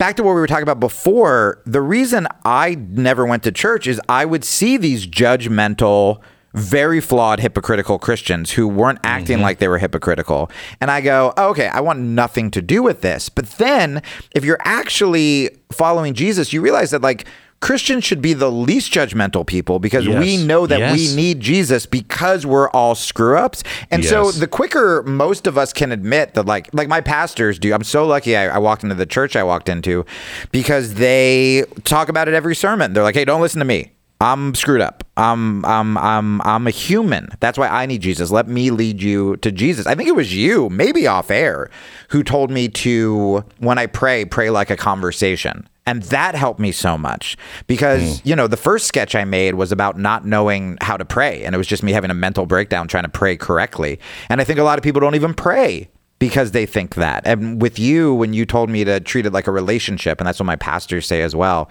[0.00, 3.86] back to what we were talking about before, the reason I never went to church
[3.86, 6.22] is I would see these judgmental,
[6.54, 9.42] very flawed, hypocritical Christians who weren't acting mm-hmm.
[9.42, 10.50] like they were hypocritical.
[10.80, 13.28] And I go, oh, okay, I want nothing to do with this.
[13.28, 14.02] But then
[14.34, 17.26] if you're actually following Jesus, you realize that like
[17.60, 20.96] Christians should be the least judgmental people because we know that Yes.
[20.96, 23.62] we need Jesus because we're all screw ups.
[23.90, 27.72] And so the quicker most of us can admit that like like my pastors do
[27.74, 30.06] i'm so lucky I, I walked into the church i walked into
[30.52, 32.92] because they talk about it every sermon.
[32.94, 33.92] They're like hey don't listen to me.
[34.22, 35.04] I'm screwed up.
[35.16, 37.28] I'm i'm i'm i'm a human.
[37.40, 38.30] That's why i need jesus.
[38.30, 39.86] Let me lead you to jesus.
[39.86, 41.68] I think it was you maybe off air
[42.08, 46.72] who told me to when i pray pray like a conversation and that helped me
[46.72, 50.96] so much because, you know, the first sketch I made was about not knowing how
[50.96, 51.44] to pray.
[51.44, 53.98] And it was just me having a mental breakdown trying to pray correctly.
[54.28, 57.26] And I think a lot of people don't even pray because they think that.
[57.26, 60.38] And with you, when you told me to treat it like a relationship, and that's
[60.38, 61.68] what my pastors say as well.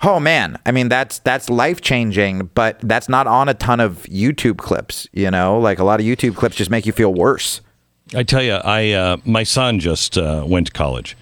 [0.00, 4.04] Oh man, I mean that's that's life changing, but that's not on a ton of
[4.04, 5.08] YouTube clips.
[5.12, 7.60] You know, like a lot of YouTube clips just make you feel worse.
[8.14, 11.16] I tell you, I uh, my son just uh, went to college,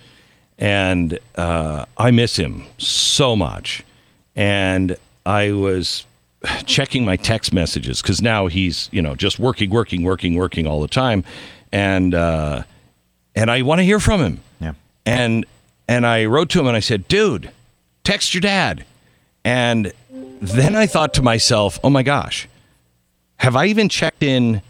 [0.59, 3.85] and uh, I miss him so much.
[4.35, 6.05] And I was
[6.67, 10.81] checking my text messages because now he's you know just working, working, working, working all
[10.81, 11.25] the time,
[11.73, 12.63] and uh,
[13.35, 14.41] and I want to hear from him.
[14.61, 14.73] Yeah.
[15.05, 15.47] And
[15.89, 17.51] and I wrote to him and I said, "Dude,
[18.05, 18.85] text your dad."
[19.45, 19.93] And
[20.43, 22.47] then I thought to myself, "Oh my gosh,
[23.39, 24.61] have I even checked in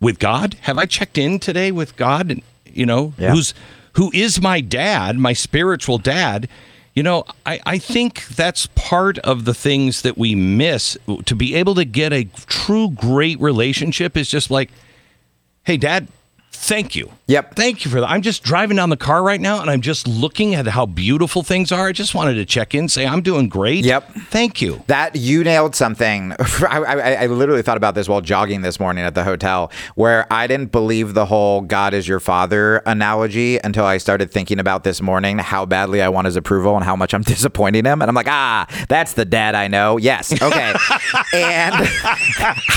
[0.00, 0.54] with God?
[0.62, 2.30] Have I checked in today with God?
[2.30, 3.32] And you know, Yeah.
[3.32, 3.54] who's
[3.94, 6.48] who is my dad, my spiritual dad?
[6.94, 10.96] You know, I, I think that's part of the things that we miss.
[11.26, 14.70] To be able to get a true great relationship is just like,
[15.64, 16.06] hey, dad,
[16.54, 17.10] thank you.
[17.26, 17.54] Yep.
[17.54, 18.08] Thank you for that.
[18.10, 21.42] I'm just driving down the car right now and I'm just looking at how beautiful
[21.42, 21.88] things are.
[21.88, 23.84] I just wanted to check in, say I'm doing great.
[23.84, 24.12] Yep.
[24.28, 24.82] Thank you.
[24.86, 26.32] That you nailed something.
[26.68, 30.30] I, I, I literally thought about this while jogging this morning at the hotel, where
[30.32, 34.84] I didn't believe the whole "God is your father" analogy until I started thinking about
[34.84, 38.02] this morning how badly I want his approval and how much I'm disappointing him.
[38.02, 39.96] And I'm like, ah, that's the dad I know.
[39.96, 40.72] Yes, okay.
[41.34, 41.74] and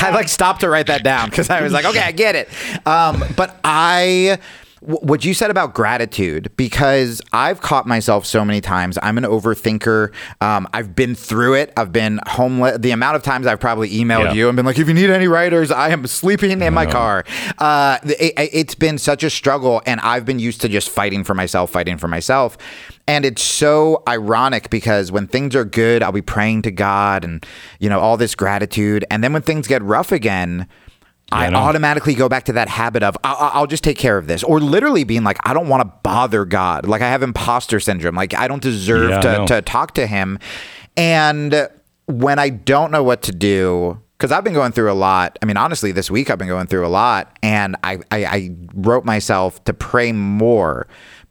[0.02, 2.50] I like stopped to write that down because I was like, okay, I get it.
[2.88, 4.40] Um, but I
[4.82, 9.00] what you said about gratitude because I've caught myself so many times.
[9.02, 10.14] I'm an overthinker.
[10.40, 11.74] Um, I've been through it.
[11.76, 12.78] I've been homeless.
[12.78, 14.34] The amount of times I've probably emailed Yeah.
[14.34, 17.24] you and been like, if you need any writers, I am sleeping in my car.
[17.58, 21.34] Uh, it, it's been such a struggle, and I've been used to just fighting for
[21.34, 22.56] myself, fighting for myself.
[23.08, 27.44] And it's so ironic because when things are good, I'll be praying to God and,
[27.80, 29.06] you know, all this gratitude.
[29.10, 30.68] And then when things get rough again,
[31.32, 34.28] I I automatically go back to that habit of I'll, I'll just take care of
[34.28, 36.88] this, or literally being like, I don't want to bother God.
[36.88, 38.16] Like I have imposter syndrome.
[38.16, 40.40] Like I don't deserve Yeah, to, to talk to Him.
[40.96, 41.70] And
[42.06, 45.38] when I don't know what to do, because I've been going through a lot.
[45.44, 48.56] I mean, honestly, this week I've been going through a lot, and I, I, I
[48.74, 50.88] wrote myself to pray more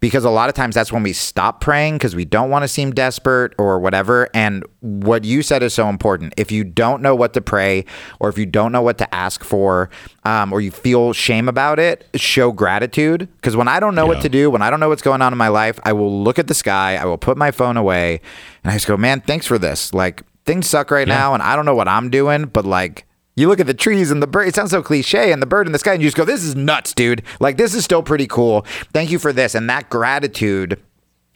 [0.07, 2.69] because a lot of times that's when we stop praying because we don't want to
[2.69, 4.29] seem desperate or whatever.
[4.33, 6.33] And what you said is so important.
[6.37, 7.85] If you don't know what to pray,
[8.21, 9.91] or if you don't know what to ask for,
[10.25, 13.29] um, or you feel shame about it, show gratitude.
[13.37, 14.09] Because when I don't know Yeah.
[14.15, 16.23] what to do, when I don't know what's going on in my life, I will
[16.23, 18.21] look at the sky, I will put my phone away,
[18.63, 19.93] and I just go, man, thanks for this.
[19.93, 23.05] Like, things suck right now, and I don't know what I'm doing, but like,
[23.37, 25.67] you look at the trees and the bird, it sounds so cliche, and the bird
[25.67, 27.23] in the sky, and you just go, this is nuts, dude.
[27.39, 28.63] Like, this is still pretty cool.
[28.93, 29.55] Thank you for this.
[29.55, 30.81] And that gratitude,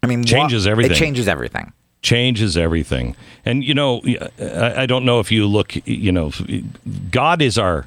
[0.02, 0.92] I mean, Changes everything.
[0.92, 1.72] It changes everything.
[2.02, 3.14] changes everything.
[3.44, 4.00] And you know,
[4.40, 6.32] I I don't know if you look, you know,
[7.10, 7.86] God is our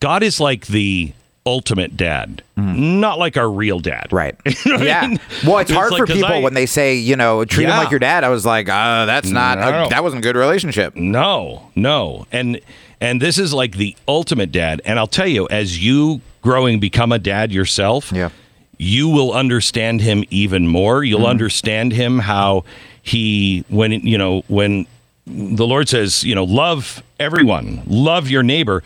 [0.00, 1.12] God is like the
[1.46, 4.08] ultimate dad, not like our real dad.
[4.10, 4.12] Mm.
[4.12, 4.36] Right.
[4.66, 5.06] You know what I yeah.
[5.06, 5.20] mean?
[5.46, 7.70] Well, it's It's hard like, for people I- when they say, you know, treat him
[7.70, 8.24] like your dad.
[8.24, 9.88] I was like, uh, that's not, No.
[9.88, 10.94] that wasn't a good relationship.
[10.96, 12.26] No, no.
[12.32, 12.60] And
[13.00, 14.80] and this is like the ultimate dad.
[14.84, 18.30] And I'll tell you, as you growing become a dad yourself, Yeah.
[18.78, 21.02] you will understand him even more.
[21.04, 21.28] You'll Mm-hmm.
[21.28, 22.64] understand him how
[23.02, 24.86] he when you know when
[25.26, 28.82] the Lord says, you know, love everyone, love your neighbor.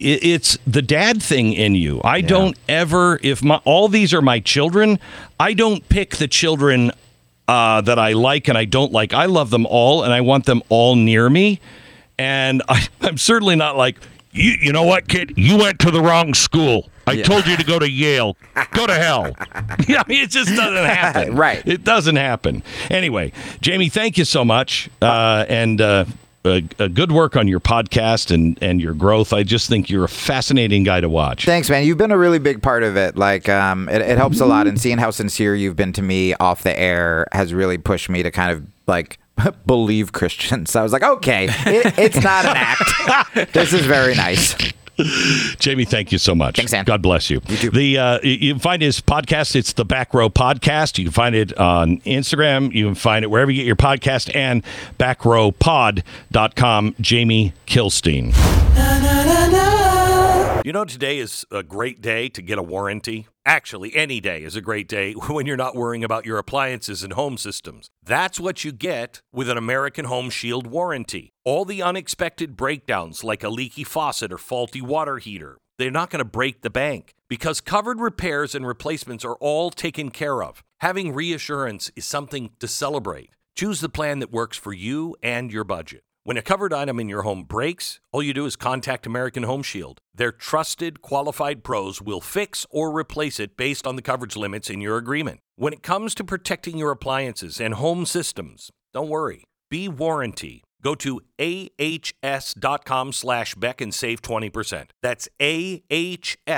[0.00, 2.00] It's the dad thing in you.
[2.04, 5.00] I don't ever if my all these are my children,
[5.40, 6.92] I don't pick the children
[7.48, 9.12] uh, that I like and I don't like.
[9.12, 11.58] I love them all and I want them all near me.
[12.18, 13.98] And I, I'm certainly not like,
[14.32, 15.34] you, you know what, kid?
[15.36, 16.90] You went to the wrong school.
[17.06, 18.36] I told you to go to Yale.
[18.72, 19.32] Go to hell.
[19.88, 21.34] yeah, I mean, it just doesn't happen.
[21.36, 21.66] Right.
[21.66, 22.62] It doesn't happen.
[22.90, 24.90] Anyway, Jamie, thank you so much.
[25.00, 26.04] Uh, and uh,
[26.42, 29.32] good work on your podcast and, and your growth.
[29.32, 31.44] I just think you're a fascinating guy to watch.
[31.44, 31.84] Thanks, man.
[31.84, 33.16] You've been a really big part of it.
[33.16, 36.34] Like, um, it, it helps a lot, and seeing how sincere you've been to me
[36.34, 39.18] off the air has really pushed me to kind of like
[39.66, 40.76] believe Christians.
[40.76, 43.52] I was like, okay, it, it's not an act.
[43.52, 44.54] this is very nice.
[45.58, 46.56] Jamie, thank you so much.
[46.56, 46.84] Thanks, Sam.
[46.84, 47.40] God bless you.
[47.46, 47.70] You too.
[47.70, 49.54] The uh, you you can find his podcast.
[49.54, 50.98] It's the Back Row Podcast.
[50.98, 52.74] You can find it on Instagram.
[52.74, 54.64] You can find it wherever you get your podcast and
[54.98, 56.94] backrowpod.com.
[57.00, 58.34] Jamie Kilstein.
[60.64, 63.28] You know, today is a great day to get a warranty.
[63.46, 67.12] Actually, any day is a great day when you're not worrying about your appliances and
[67.12, 67.88] home systems.
[68.02, 71.30] That's what you get with an American Home Shield warranty.
[71.44, 76.18] All the unexpected breakdowns, like a leaky faucet or faulty water heater, they're not going
[76.18, 80.64] to break the bank because covered repairs and replacements are all taken care of.
[80.80, 83.30] Having reassurance is something to celebrate.
[83.54, 86.02] Choose the plan that works for you and your budget.
[86.28, 89.62] When a covered item in your home breaks, all you do is contact American Home
[89.62, 90.02] Shield.
[90.14, 94.82] Their trusted, qualified pros will fix or replace it based on the coverage limits in
[94.82, 95.40] your agreement.
[95.56, 99.44] When it comes to protecting your appliances and home systems, don't worry.
[99.70, 100.64] Be warranty.
[100.82, 104.90] Go to ahs.com slash Beck and save 20%.
[105.02, 106.50] That's ahs.com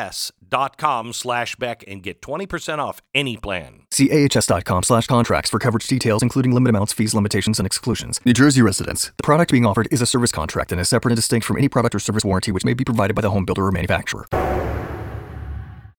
[1.12, 3.82] slash Beck and get 20% off any plan.
[3.90, 8.20] See ahs.com slash contracts for coverage details, including limit amounts, fees, limitations, and exclusions.
[8.24, 9.12] New Jersey residents.
[9.16, 11.68] The product being offered is a service contract and is separate and distinct from any
[11.68, 14.26] product or service warranty which may be provided by the home builder or manufacturer.